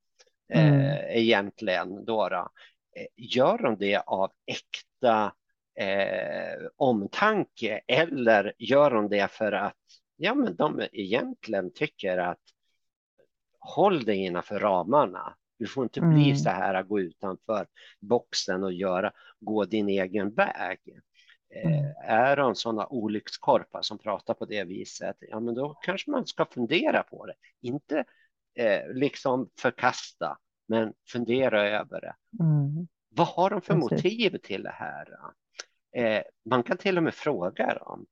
mm. 0.54 0.80
eh, 0.80 1.16
egentligen. 1.16 2.04
Då, 2.04 2.28
då. 2.28 2.48
Eh, 2.96 3.06
gör 3.16 3.58
de 3.58 3.76
det 3.78 3.96
av 3.96 4.32
äkta 4.46 5.32
eh, 5.80 6.66
omtanke 6.76 7.80
eller 7.86 8.52
gör 8.58 8.90
de 8.90 9.08
det 9.08 9.30
för 9.30 9.52
att 9.52 9.82
ja, 10.16 10.34
men 10.34 10.56
de 10.56 10.82
egentligen 10.92 11.72
tycker 11.72 12.18
att 12.18 12.42
håll 13.58 14.04
dig 14.04 14.16
innanför 14.16 14.58
ramarna. 14.58 15.36
Du 15.58 15.66
får 15.66 15.84
inte 15.84 16.00
mm. 16.00 16.14
bli 16.14 16.36
så 16.36 16.48
här 16.48 16.74
att 16.74 16.88
gå 16.88 17.00
utanför 17.00 17.66
boxen 18.00 18.64
och 18.64 18.72
göra, 18.72 19.12
gå 19.40 19.64
din 19.64 19.88
egen 19.88 20.34
väg. 20.34 20.80
Mm. 21.62 21.94
Är 22.04 22.36
de 22.36 22.54
sådana 22.54 22.86
olyckskorpar 22.86 23.82
som 23.82 23.98
pratar 23.98 24.34
på 24.34 24.44
det 24.44 24.64
viset, 24.64 25.16
ja 25.20 25.40
men 25.40 25.54
då 25.54 25.74
kanske 25.74 26.10
man 26.10 26.26
ska 26.26 26.44
fundera 26.44 27.02
på 27.02 27.26
det. 27.26 27.34
Inte 27.60 28.04
eh, 28.54 28.92
liksom 28.94 29.50
förkasta, 29.58 30.38
men 30.68 30.92
fundera 31.08 31.68
över 31.68 32.00
det. 32.00 32.14
Mm. 32.44 32.88
Vad 33.08 33.26
har 33.26 33.50
de 33.50 33.60
för 33.60 33.74
Precis. 33.74 33.90
motiv 33.90 34.38
till 34.38 34.62
det 34.62 34.74
här? 34.74 35.08
Eh, 35.96 36.22
man 36.44 36.62
kan 36.62 36.76
till 36.76 36.96
och 36.96 37.02
med 37.02 37.14
fråga 37.14 37.74
dem. 37.74 38.06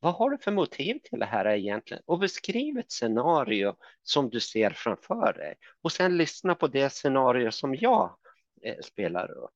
Vad 0.00 0.14
har 0.14 0.30
du 0.30 0.38
för 0.38 0.52
motiv 0.52 0.98
till 1.04 1.18
det 1.18 1.26
här 1.26 1.46
egentligen? 1.46 2.02
Och 2.06 2.18
beskriv 2.18 2.78
ett 2.78 2.92
scenario 2.92 3.76
som 4.02 4.30
du 4.30 4.40
ser 4.40 4.70
framför 4.70 5.32
dig. 5.32 5.54
Och 5.82 5.92
sen 5.92 6.16
lyssna 6.16 6.54
på 6.54 6.66
det 6.66 6.92
scenario 6.92 7.50
som 7.50 7.74
jag 7.74 8.16
eh, 8.62 8.76
spelar 8.82 9.30
upp. 9.30 9.54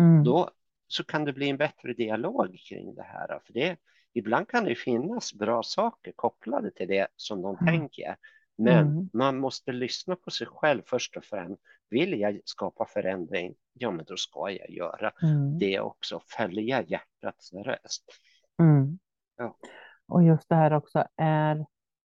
Mm. 0.00 0.24
Då 0.24 0.50
så 0.92 1.04
kan 1.04 1.24
det 1.24 1.32
bli 1.32 1.48
en 1.48 1.56
bättre 1.56 1.92
dialog 1.92 2.58
kring 2.68 2.94
det 2.94 3.02
här. 3.02 3.40
För 3.46 3.52
det, 3.52 3.76
ibland 4.12 4.48
kan 4.48 4.64
det 4.64 4.74
finnas 4.74 5.34
bra 5.34 5.62
saker 5.62 6.12
kopplade 6.16 6.70
till 6.70 6.88
det 6.88 7.06
som 7.16 7.42
de 7.42 7.56
mm. 7.56 7.66
tänker. 7.66 8.16
Men 8.58 8.86
mm. 8.86 9.08
man 9.12 9.38
måste 9.38 9.72
lyssna 9.72 10.16
på 10.16 10.30
sig 10.30 10.46
själv 10.46 10.82
först 10.86 11.16
och 11.16 11.24
främst. 11.24 11.62
Vill 11.90 12.20
jag 12.20 12.40
skapa 12.44 12.86
förändring, 12.86 13.54
ja 13.72 13.90
men 13.90 14.04
då 14.04 14.16
ska 14.16 14.50
jag 14.50 14.70
göra 14.70 15.12
mm. 15.22 15.58
det 15.58 15.80
också. 15.80 16.20
Följa 16.26 16.82
hjärtats 16.82 17.52
röst. 17.52 18.04
Mm. 18.62 18.98
Ja. 19.36 19.56
Och 20.08 20.22
just 20.22 20.48
det 20.48 20.54
här 20.54 20.72
också, 20.72 21.04
är, 21.16 21.66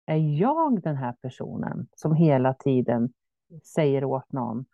är 0.07 0.41
jag 0.41 0.83
den 0.83 0.97
här 0.97 1.13
personen 1.13 1.89
som 1.97 2.15
hela 2.15 2.55
tiden 2.55 3.13
säger 3.65 4.05
åt 4.05 4.33
någon 4.33 4.65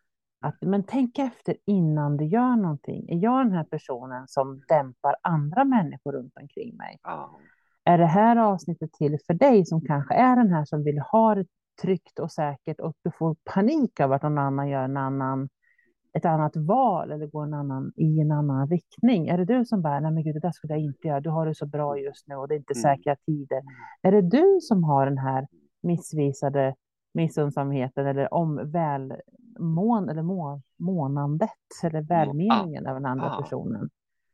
att, 0.43 0.57
men 0.61 0.83
tänk 0.83 1.19
efter 1.19 1.57
innan 1.67 2.17
du 2.17 2.25
gör 2.25 2.57
någonting. 2.57 3.09
Är 3.09 3.17
jag 3.17 3.47
den 3.47 3.53
här 3.53 3.65
personen 3.65 4.29
som 4.29 4.63
dämpar 4.69 5.17
andra 5.23 5.65
människor 5.65 6.13
runt 6.13 6.37
omkring 6.41 6.77
mig? 6.77 6.99
Ja. 7.03 7.39
Är 7.85 7.99
det 7.99 8.07
här 8.07 8.37
avsnittet 8.37 8.93
till 8.93 9.19
för 9.27 9.35
dig 9.35 9.67
som 9.67 9.81
kanske 9.81 10.15
är 10.15 10.37
den 10.37 10.51
här 10.51 10.65
som 10.65 10.85
vill 10.85 10.99
ha 10.99 11.35
det 11.35 11.47
tryggt 11.83 12.19
och 12.19 12.33
säkert 12.33 12.81
och 12.81 12.95
du 13.03 13.11
får 13.11 13.37
panik 13.55 14.01
av 14.01 14.13
att 14.13 14.23
någon 14.23 14.39
annan 14.39 14.69
gör 14.69 14.85
en 14.85 14.97
annan, 14.97 15.49
ett 16.13 16.25
annat 16.25 16.57
val 16.57 17.13
eller 17.13 17.27
går 17.27 17.45
en 17.45 17.55
annan, 17.55 17.93
i 17.97 18.21
en 18.21 18.33
annan 18.33 18.69
riktning? 18.69 19.29
Är 19.29 19.39
det 19.39 19.45
du 19.45 19.65
som 19.65 19.83
bara, 19.83 20.01
nej 20.01 20.13
men 20.13 20.23
gud, 20.23 20.35
det 20.35 20.41
där 20.41 20.53
skulle 20.53 20.73
jag 20.73 20.83
inte 20.83 21.09
göra, 21.09 21.21
du 21.21 21.31
har 21.31 21.47
det 21.47 21.55
så 21.55 21.67
bra 21.67 21.99
just 21.99 22.29
nu 22.29 22.35
och 22.35 22.49
det 22.49 22.55
är 22.55 22.59
inte 22.59 22.75
mm. 22.75 22.83
säkra 22.83 23.17
tider. 23.17 23.61
Mm. 23.61 23.73
Är 24.03 24.13
det 24.13 24.23
du 24.23 24.59
som 24.61 24.85
har 24.85 25.07
den 25.07 25.19
här 25.19 25.47
missvisade 25.83 26.75
missunnsamheten 27.13 28.07
eller 28.07 28.35
om 28.35 28.71
välmån 28.71 30.09
eller 30.09 30.23
må, 30.23 30.61
månandet 30.77 31.51
eller 31.83 32.03
välmeningen 32.03 32.85
ja. 32.85 32.91
av 32.91 32.97
den 32.97 33.07
andra 33.07 33.27
ja. 33.27 33.43
personen. 33.43 33.91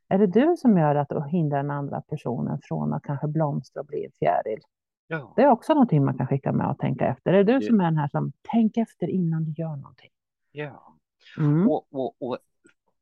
Är 0.07 0.17
det 0.17 0.27
du 0.27 0.55
som 0.57 0.77
gör 0.77 0.95
att 0.95 1.11
och 1.11 1.29
hindrar 1.29 1.57
den 1.57 1.71
andra 1.71 2.01
personen 2.01 2.59
från 2.63 2.93
att 2.93 3.03
kanske 3.03 3.27
blomstra 3.27 3.81
och 3.81 3.87
bli 3.87 4.05
en 4.05 4.11
fjäril? 4.19 4.59
Ja. 5.07 5.33
Det 5.35 5.41
är 5.41 5.49
också 5.49 5.73
någonting 5.73 6.05
man 6.05 6.17
kan 6.17 6.27
skicka 6.27 6.51
med 6.51 6.69
och 6.69 6.77
tänka 6.77 7.05
efter. 7.05 7.33
Är 7.33 7.43
det 7.43 7.53
du 7.53 7.61
som 7.61 7.79
är 7.79 7.83
den 7.83 7.97
här 7.97 8.07
som 8.07 8.31
tänker 8.51 8.81
efter 8.81 9.07
innan 9.07 9.43
du 9.43 9.61
gör 9.61 9.75
någonting? 9.75 10.09
Ja, 10.51 10.95
mm. 11.37 11.69
och, 11.69 11.87
och, 11.91 12.15
och, 12.19 12.37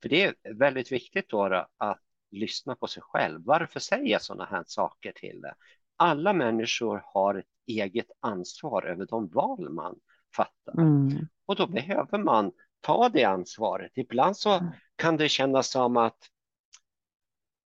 för 0.02 0.10
det 0.10 0.24
är 0.24 0.54
väldigt 0.54 0.92
viktigt 0.92 1.30
då 1.30 1.66
att 1.78 2.00
lyssna 2.32 2.76
på 2.76 2.88
sig 2.88 3.04
själv. 3.04 3.42
Varför 3.46 3.80
säger 3.80 4.12
jag 4.12 4.22
sådana 4.22 4.46
här 4.46 4.64
saker 4.68 5.12
till 5.16 5.42
det? 5.42 5.54
Alla 5.96 6.34
människor 6.34 7.02
har 7.06 7.36
ett 7.36 7.46
eget 7.68 8.12
ansvar 8.20 8.84
över 8.84 9.06
de 9.06 9.28
val 9.28 9.70
man 9.70 10.00
fattar. 10.36 10.82
Mm. 10.82 11.28
Och 11.46 11.56
då 11.56 11.68
behöver 11.68 12.18
man 12.18 12.52
ta 12.82 13.10
det 13.10 13.24
ansvaret. 13.24 13.92
Ibland 13.96 14.38
så 14.38 14.54
mm. 14.54 14.72
kan 14.96 15.18
det 15.18 15.30
kännas 15.30 15.70
som 15.72 15.98
att 15.98 16.18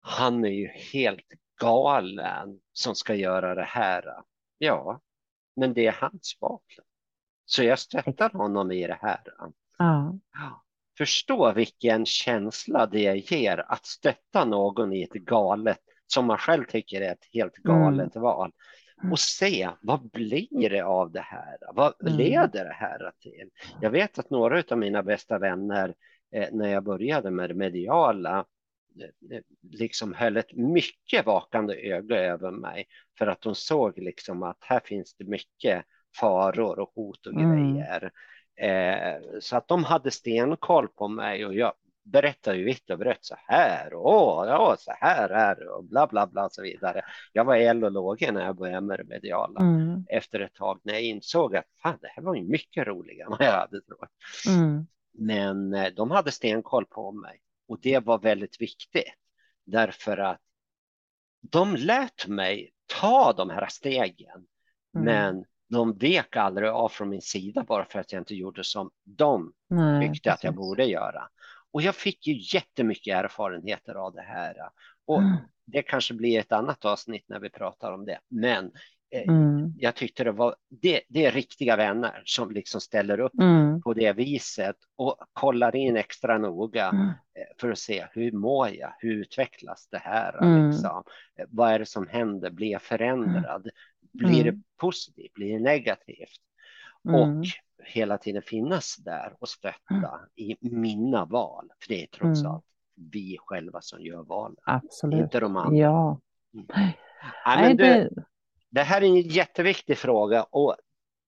han 0.01 0.45
är 0.45 0.49
ju 0.49 0.67
helt 0.67 1.27
galen 1.61 2.59
som 2.73 2.95
ska 2.95 3.15
göra 3.15 3.55
det 3.55 3.63
här. 3.63 4.05
Ja, 4.57 5.01
men 5.55 5.73
det 5.73 5.87
är 5.87 5.91
hans 5.91 6.37
val. 6.41 6.59
Så 7.45 7.63
jag 7.63 7.79
stöttar 7.79 8.29
honom 8.29 8.71
i 8.71 8.87
det 8.87 8.99
här. 9.01 9.21
Ja. 9.77 10.19
Förstå 10.97 11.53
vilken 11.53 12.05
känsla 12.05 12.85
det 12.85 13.31
ger 13.31 13.71
att 13.71 13.85
stötta 13.85 14.45
någon 14.45 14.93
i 14.93 15.03
ett 15.03 15.13
galet, 15.13 15.79
som 16.07 16.25
man 16.25 16.37
själv 16.37 16.65
tycker 16.65 17.01
är 17.01 17.11
ett 17.11 17.27
helt 17.33 17.55
galet 17.55 18.15
mm. 18.15 18.23
val. 18.23 18.51
Och 19.11 19.19
se 19.19 19.69
vad 19.81 20.09
blir 20.09 20.69
det 20.69 20.81
av 20.81 21.11
det 21.11 21.21
här? 21.21 21.57
Vad 21.73 21.93
mm. 22.01 22.17
leder 22.17 22.65
det 22.65 22.73
här 22.73 23.11
till? 23.19 23.49
Jag 23.81 23.89
vet 23.89 24.19
att 24.19 24.29
några 24.29 24.63
av 24.71 24.77
mina 24.77 25.03
bästa 25.03 25.39
vänner 25.39 25.95
eh, 26.35 26.47
när 26.51 26.69
jag 26.69 26.83
började 26.83 27.31
med 27.31 27.49
det 27.49 27.53
mediala 27.53 28.45
eh, 29.01 29.37
eh, 29.37 29.43
liksom 29.71 30.13
höll 30.13 30.37
ett 30.37 30.53
mycket 30.53 31.25
vakande 31.25 31.75
öga 31.75 32.19
över 32.19 32.51
mig 32.51 32.85
för 33.17 33.27
att 33.27 33.41
de 33.41 33.55
såg 33.55 33.97
liksom 33.97 34.43
att 34.43 34.57
här 34.59 34.81
finns 34.85 35.15
det 35.15 35.25
mycket 35.25 35.85
faror 36.19 36.79
och 36.79 36.91
hot 36.95 37.27
och 37.27 37.33
mm. 37.33 37.73
grejer. 37.73 38.11
Eh, 38.55 39.21
så 39.39 39.57
att 39.57 39.67
de 39.67 39.83
hade 39.83 40.11
stenkoll 40.11 40.87
på 40.87 41.07
mig 41.07 41.45
och 41.45 41.53
jag 41.53 41.73
berättade 42.03 42.57
ju 42.57 42.65
vitt 42.65 42.89
och 42.89 42.99
brett 42.99 43.25
så 43.25 43.35
här 43.37 43.93
och 43.93 44.47
ja, 44.47 44.75
så 44.79 44.91
här 44.99 45.29
är 45.29 45.55
det 45.55 45.69
och 45.69 45.83
bla 45.83 46.07
bla 46.07 46.27
bla 46.27 46.45
och 46.45 46.53
så 46.53 46.61
vidare. 46.61 47.01
Jag 47.33 47.45
var 47.45 47.55
el 47.55 47.83
och 47.83 47.91
låg 47.91 48.31
när 48.31 48.45
jag 48.45 48.55
började 48.55 48.87
med 48.87 48.99
det 48.99 49.03
mediala 49.03 49.59
mm. 49.59 50.05
efter 50.09 50.39
ett 50.39 50.53
tag 50.53 50.79
när 50.83 50.93
jag 50.93 51.01
insåg 51.01 51.55
att 51.55 51.65
fan, 51.83 51.97
det 52.01 52.07
här 52.07 52.23
var 52.23 52.35
ju 52.35 52.43
mycket 52.43 52.87
roligare 52.87 53.25
än 53.25 53.37
vad 53.39 53.47
jag 53.47 53.51
hade 53.51 53.81
trott. 53.81 54.09
Mm. 54.47 54.87
Men 55.13 55.73
eh, 55.73 55.93
de 55.95 56.11
hade 56.11 56.31
stenkoll 56.31 56.85
på 56.85 57.11
mig 57.11 57.39
och 57.67 57.79
det 57.81 57.99
var 57.99 58.19
väldigt 58.19 58.61
viktigt 58.61 59.13
därför 59.65 60.17
att 60.17 60.41
de 61.41 61.75
lät 61.75 62.27
mig 62.27 62.73
ta 62.99 63.33
de 63.33 63.49
här 63.49 63.67
stegen. 63.67 64.45
Mm. 64.95 65.05
Men 65.05 65.45
de 65.69 65.97
vek 65.97 66.35
aldrig 66.35 66.69
av 66.69 66.89
från 66.89 67.09
min 67.09 67.21
sida 67.21 67.63
bara 67.67 67.85
för 67.85 67.99
att 67.99 68.11
jag 68.11 68.21
inte 68.21 68.35
gjorde 68.35 68.63
som 68.63 68.91
de 69.03 69.53
Nej, 69.69 70.07
tyckte 70.07 70.29
precis. 70.29 70.39
att 70.39 70.43
jag 70.43 70.55
borde 70.55 70.85
göra. 70.85 71.29
Och 71.73 71.81
jag 71.81 71.95
fick 71.95 72.27
ju 72.27 72.57
jättemycket 72.57 73.15
erfarenheter 73.15 73.95
av 73.95 74.13
det 74.13 74.21
här. 74.21 74.55
Och 75.05 75.21
mm. 75.21 75.37
det 75.65 75.81
kanske 75.81 76.13
blir 76.13 76.39
ett 76.39 76.51
annat 76.51 76.85
avsnitt 76.85 77.25
när 77.27 77.39
vi 77.39 77.49
pratar 77.49 77.91
om 77.91 78.05
det. 78.05 78.19
Men 78.29 78.71
eh, 79.11 79.29
mm. 79.29 79.73
jag 79.77 79.95
tyckte 79.95 80.23
det 80.23 80.31
var 80.31 80.55
det, 80.69 81.01
det 81.07 81.25
är 81.25 81.31
riktiga 81.31 81.75
vänner 81.75 82.21
som 82.25 82.51
liksom 82.51 82.81
ställer 82.81 83.19
upp 83.19 83.39
mm. 83.41 83.81
på 83.81 83.93
det 83.93 84.13
viset 84.13 84.75
och 84.95 85.17
kollar 85.33 85.75
in 85.75 85.97
extra 85.97 86.37
noga 86.37 86.89
mm. 86.89 87.07
eh, 87.07 87.13
för 87.59 87.71
att 87.71 87.79
se 87.79 88.07
hur 88.11 88.31
mår 88.31 88.69
jag? 88.69 88.93
Hur 88.99 89.15
utvecklas 89.15 89.87
det 89.91 90.01
här? 90.03 90.43
Mm. 90.43 90.69
Liksom? 90.69 91.03
Eh, 91.39 91.45
vad 91.49 91.71
är 91.71 91.79
det 91.79 91.85
som 91.85 92.07
händer? 92.07 92.49
Blir 92.49 92.71
jag 92.71 92.81
förändrad? 92.81 93.69
Blir 94.13 94.43
det 94.43 94.49
mm. 94.49 94.63
positivt? 94.77 95.33
Blir 95.33 95.53
det 95.53 95.59
negativt? 95.59 96.41
Och 97.03 97.23
mm. 97.23 97.43
Hela 97.85 98.17
tiden 98.17 98.41
finnas 98.41 98.95
där 98.95 99.35
och 99.39 99.49
stötta 99.49 99.79
mm. 99.91 100.19
i 100.35 100.57
mina 100.61 101.25
val. 101.25 101.71
För 101.79 101.93
det 101.93 102.03
är 102.03 102.07
trots 102.07 102.39
mm. 102.39 102.51
allt 102.51 102.65
vi 102.95 103.37
själva 103.39 103.81
som 103.81 104.01
gör 104.01 104.23
valen. 104.23 104.57
Absolut. 104.63 105.19
Inte 105.19 105.39
de 105.39 105.57
andra. 105.57 105.77
Ja. 105.77 106.19
Mm. 106.53 106.67
Nej, 107.45 107.61
men 107.67 107.77
du, 107.77 108.09
det 108.69 108.81
här 108.81 109.01
är 109.01 109.05
en 109.05 109.21
jätteviktig 109.21 109.97
fråga 109.97 110.43
och 110.43 110.75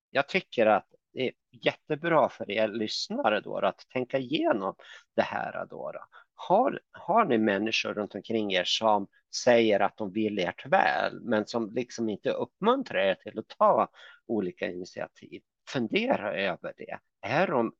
jag 0.09 0.27
tycker 0.27 0.65
att 0.65 0.87
det 1.13 1.27
är 1.27 1.31
jättebra 1.51 2.29
för 2.29 2.51
er 2.51 2.67
lyssnare 2.67 3.41
då 3.41 3.57
att 3.57 3.87
tänka 3.93 4.17
igenom 4.17 4.75
det 5.15 5.21
här. 5.21 5.65
Då. 5.69 5.91
Har, 6.35 6.79
har 6.91 7.25
ni 7.25 7.37
människor 7.37 7.93
runt 7.93 8.15
omkring 8.15 8.53
er 8.53 8.63
som 8.65 9.07
säger 9.43 9.79
att 9.79 9.97
de 9.97 10.11
vill 10.11 10.39
ert 10.39 10.65
väl, 10.65 11.21
men 11.21 11.45
som 11.45 11.71
liksom 11.71 12.09
inte 12.09 12.29
uppmuntrar 12.29 12.99
er 12.99 13.15
till 13.15 13.39
att 13.39 13.47
ta 13.47 13.87
olika 14.27 14.71
initiativ? 14.71 15.41
Fundera 15.69 16.33
över 16.33 16.73
det. 16.77 16.97
Är 17.21 17.47
de, 17.47 17.73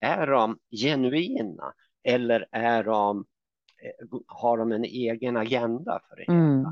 är 0.00 0.26
de 0.26 0.58
genuina 0.70 1.74
eller 2.02 2.46
är 2.52 2.84
de, 2.84 3.24
eh, 3.82 4.18
har 4.26 4.58
de 4.58 4.72
en 4.72 4.84
egen 4.84 5.36
agenda 5.36 6.00
för 6.08 6.16
det 6.16 6.32
mm. 6.32 6.64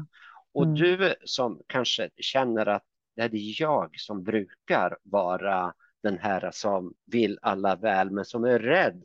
Och 0.53 0.65
mm. 0.65 0.75
du 0.75 1.15
som 1.25 1.63
kanske 1.67 2.11
känner 2.17 2.67
att 2.67 2.85
det 3.17 3.23
är 3.23 3.61
jag 3.63 4.01
som 4.01 4.23
brukar 4.23 4.99
vara 5.03 5.75
den 6.03 6.19
här 6.19 6.51
som 6.53 6.95
vill 7.07 7.39
alla 7.43 7.77
väl, 7.77 8.11
men 8.11 8.25
som 8.25 8.45
är 8.45 8.59
rädd 8.59 9.05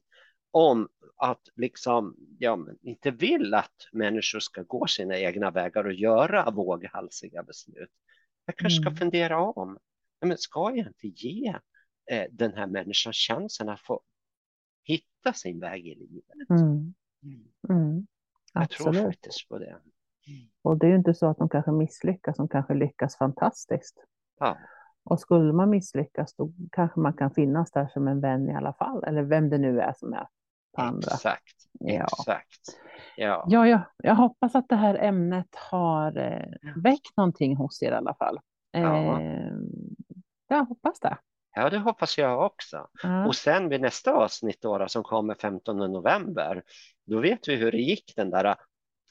om 0.51 0.89
att 1.17 1.41
liksom, 1.55 2.15
ja, 2.39 2.59
inte 2.81 3.11
vill 3.11 3.53
att 3.53 3.87
människor 3.91 4.39
ska 4.39 4.63
gå 4.63 4.87
sina 4.87 5.17
egna 5.17 5.51
vägar 5.51 5.83
och 5.83 5.93
göra 5.93 6.51
våghalsiga 6.51 7.43
beslut. 7.43 7.89
Jag 8.45 8.55
kanske 8.55 8.81
ska 8.81 8.89
mm. 8.89 8.97
fundera 8.97 9.39
om. 9.39 9.77
Men 10.23 10.37
ska 10.37 10.59
jag 10.75 10.87
inte 10.87 11.07
ge 11.07 11.55
eh, 12.11 12.25
den 12.31 12.53
här 12.53 12.67
människan 12.67 13.13
chansen 13.13 13.69
att 13.69 13.81
få 13.81 14.01
hitta 14.83 15.33
sin 15.33 15.59
väg 15.59 15.87
i 15.87 15.95
livet? 15.95 16.49
Mm. 16.49 16.93
Mm. 17.23 17.47
mm. 17.69 18.07
Jag 18.53 18.69
tror 18.69 18.93
faktiskt 18.93 19.49
på 19.49 19.57
det. 19.57 19.77
Och 20.61 20.77
det 20.77 20.85
är 20.85 20.89
ju 20.89 20.95
inte 20.95 21.13
så 21.13 21.27
att 21.27 21.37
de 21.37 21.49
kanske 21.49 21.71
misslyckas, 21.71 22.37
de 22.37 22.47
kanske 22.47 22.73
lyckas 22.73 23.17
fantastiskt. 23.17 24.03
Ja. 24.39 24.57
Och 25.03 25.19
skulle 25.19 25.53
man 25.53 25.69
misslyckas 25.69 26.35
då 26.35 26.51
kanske 26.71 26.99
man 26.99 27.13
kan 27.13 27.31
finnas 27.31 27.71
där 27.71 27.87
som 27.87 28.07
en 28.07 28.21
vän 28.21 28.49
i 28.49 28.55
alla 28.55 28.73
fall, 28.73 29.03
eller 29.03 29.23
vem 29.23 29.49
det 29.49 29.57
nu 29.57 29.79
är 29.79 29.93
som 29.93 30.13
är 30.13 30.27
på 30.75 30.81
andra. 30.81 31.11
Exakt, 31.13 31.55
ja. 31.79 32.03
exakt. 32.03 32.79
Ja. 33.17 33.45
Ja, 33.47 33.67
ja, 33.67 33.81
jag 33.97 34.15
hoppas 34.15 34.55
att 34.55 34.69
det 34.69 34.75
här 34.75 34.95
ämnet 34.95 35.55
har 35.55 36.17
eh, 36.17 36.73
väckt 36.83 37.17
någonting 37.17 37.55
hos 37.55 37.83
er 37.83 37.91
i 37.91 37.95
alla 37.95 38.13
fall. 38.13 38.39
Ja. 38.71 39.19
Jag 40.57 40.65
hoppas 40.65 40.99
det. 40.99 41.17
Ja, 41.55 41.69
det 41.69 41.77
hoppas 41.77 42.17
jag 42.17 42.45
också. 42.45 42.87
Ja. 43.03 43.25
Och 43.27 43.35
sen 43.35 43.69
vid 43.69 43.81
nästa 43.81 44.13
avsnitt 44.13 44.61
då, 44.61 44.87
som 44.87 45.03
kommer 45.03 45.35
15 45.35 45.77
november, 45.77 46.63
då 47.05 47.19
vet 47.19 47.47
vi 47.47 47.55
hur 47.55 47.71
det 47.71 47.77
gick 47.77 48.13
den 48.15 48.29
där 48.29 48.55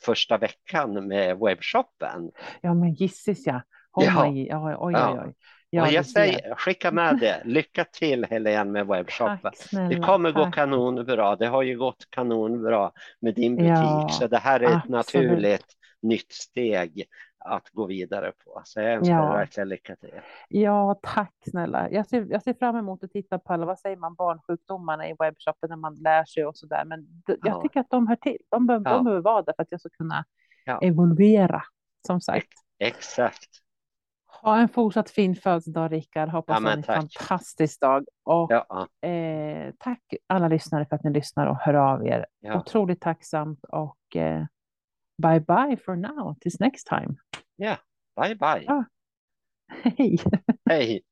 första 0.05 0.39
veckan 0.39 1.07
med 1.07 1.39
webbshoppen. 1.39 2.31
Ja, 2.61 2.75
men 2.75 2.95
gisses 2.95 3.47
ja. 3.47 3.63
Oh 3.93 4.05
ja. 4.05 4.31
My, 4.31 4.51
oj, 4.53 4.77
oj, 4.79 4.95
oj. 4.97 5.35
Ja, 5.71 5.87
och 5.87 5.93
jag 5.93 6.07
säger, 6.07 6.55
skicka 6.55 6.91
med 6.91 7.19
det. 7.19 7.43
Lycka 7.45 7.85
till 7.85 8.25
Helene 8.25 8.71
med 8.71 8.87
webbshoppen. 8.87 9.53
det 9.89 9.97
kommer 9.97 10.33
tack. 10.33 10.45
gå 10.45 10.51
kanonbra. 10.51 11.37
Det 11.37 11.47
har 11.47 11.63
ju 11.63 11.79
gått 11.79 12.11
kanonbra 12.11 12.93
med 13.21 13.35
din 13.35 13.57
butik. 13.57 13.69
Ja, 13.69 14.09
så 14.09 14.27
det 14.27 14.39
här 14.39 14.61
är 14.61 14.65
absolut. 14.65 14.85
ett 14.85 14.91
naturligt 14.91 15.67
nytt 16.03 16.33
steg 16.33 17.05
att 17.45 17.71
gå 17.71 17.87
vidare 17.87 18.33
på. 18.45 18.63
Så 18.65 18.81
jag 18.81 18.93
önskar 18.93 19.15
ja. 19.15 19.33
verkligen 19.33 19.69
lycka 19.69 19.97
till. 19.97 20.21
Ja, 20.49 21.01
tack 21.03 21.35
snälla. 21.51 21.91
Jag 21.91 22.07
ser, 22.07 22.27
jag 22.31 22.43
ser 22.43 22.55
fram 22.55 22.77
emot 22.77 23.05
att 23.05 23.11
titta 23.11 23.39
på 23.39 23.53
alla, 23.53 23.67
vad 23.67 23.79
säger 23.79 23.97
man, 23.97 24.15
barnsjukdomarna 24.15 25.09
i 25.09 25.15
webbshoppen 25.19 25.71
när 25.71 25.77
man 25.77 25.95
lär 25.95 26.25
sig 26.25 26.47
och 26.47 26.57
så 26.57 26.67
där. 26.67 26.85
Men 26.85 27.23
jag 27.27 27.39
ja. 27.43 27.63
tycker 27.63 27.81
att 27.81 27.91
de 27.91 28.07
hör 28.07 28.17
till. 28.17 28.39
De, 28.51 28.67
behöver, 28.67 28.91
ja. 28.91 28.97
de 28.97 29.05
behöver 29.05 29.23
vara 29.23 29.43
där 29.43 29.53
för 29.57 29.63
att 29.63 29.71
jag 29.71 29.81
ska 29.81 29.89
kunna 29.89 30.25
evolvera, 30.83 31.63
som 32.07 32.21
sagt. 32.21 32.49
Exakt. 32.79 33.63
Ha 34.43 34.59
en 34.59 34.69
fortsatt 34.69 35.11
fin 35.11 35.37
födelsedag, 35.37 35.93
Rickard. 35.93 36.29
Hoppas 36.29 36.61
ja, 36.63 36.71
en 36.71 36.83
tack. 36.83 36.97
fantastisk 36.97 37.81
dag. 37.81 38.05
Och 38.25 38.53
ja. 38.53 38.89
eh, 39.09 39.75
tack 39.79 40.15
alla 40.27 40.49
lyssnare 40.49 40.87
för 40.87 40.97
att 40.97 41.05
ni 41.05 41.11
lyssnar 41.11 41.47
och 41.47 41.57
hör 41.57 41.75
av 41.75 42.07
er. 42.07 42.27
Ja. 42.41 42.59
Otroligt 42.59 43.01
tacksamt 43.01 43.65
och 43.65 44.17
eh, 44.17 44.45
bye 45.23 45.39
bye 45.39 45.77
for 45.77 45.97
now. 45.97 46.37
Tills 46.41 46.61
next 46.61 46.85
time. 46.85 47.17
Yeah. 47.59 47.79
bye 48.17 48.35
bye. 48.35 48.67
Hej. 49.97 50.19
Hej. 50.69 51.03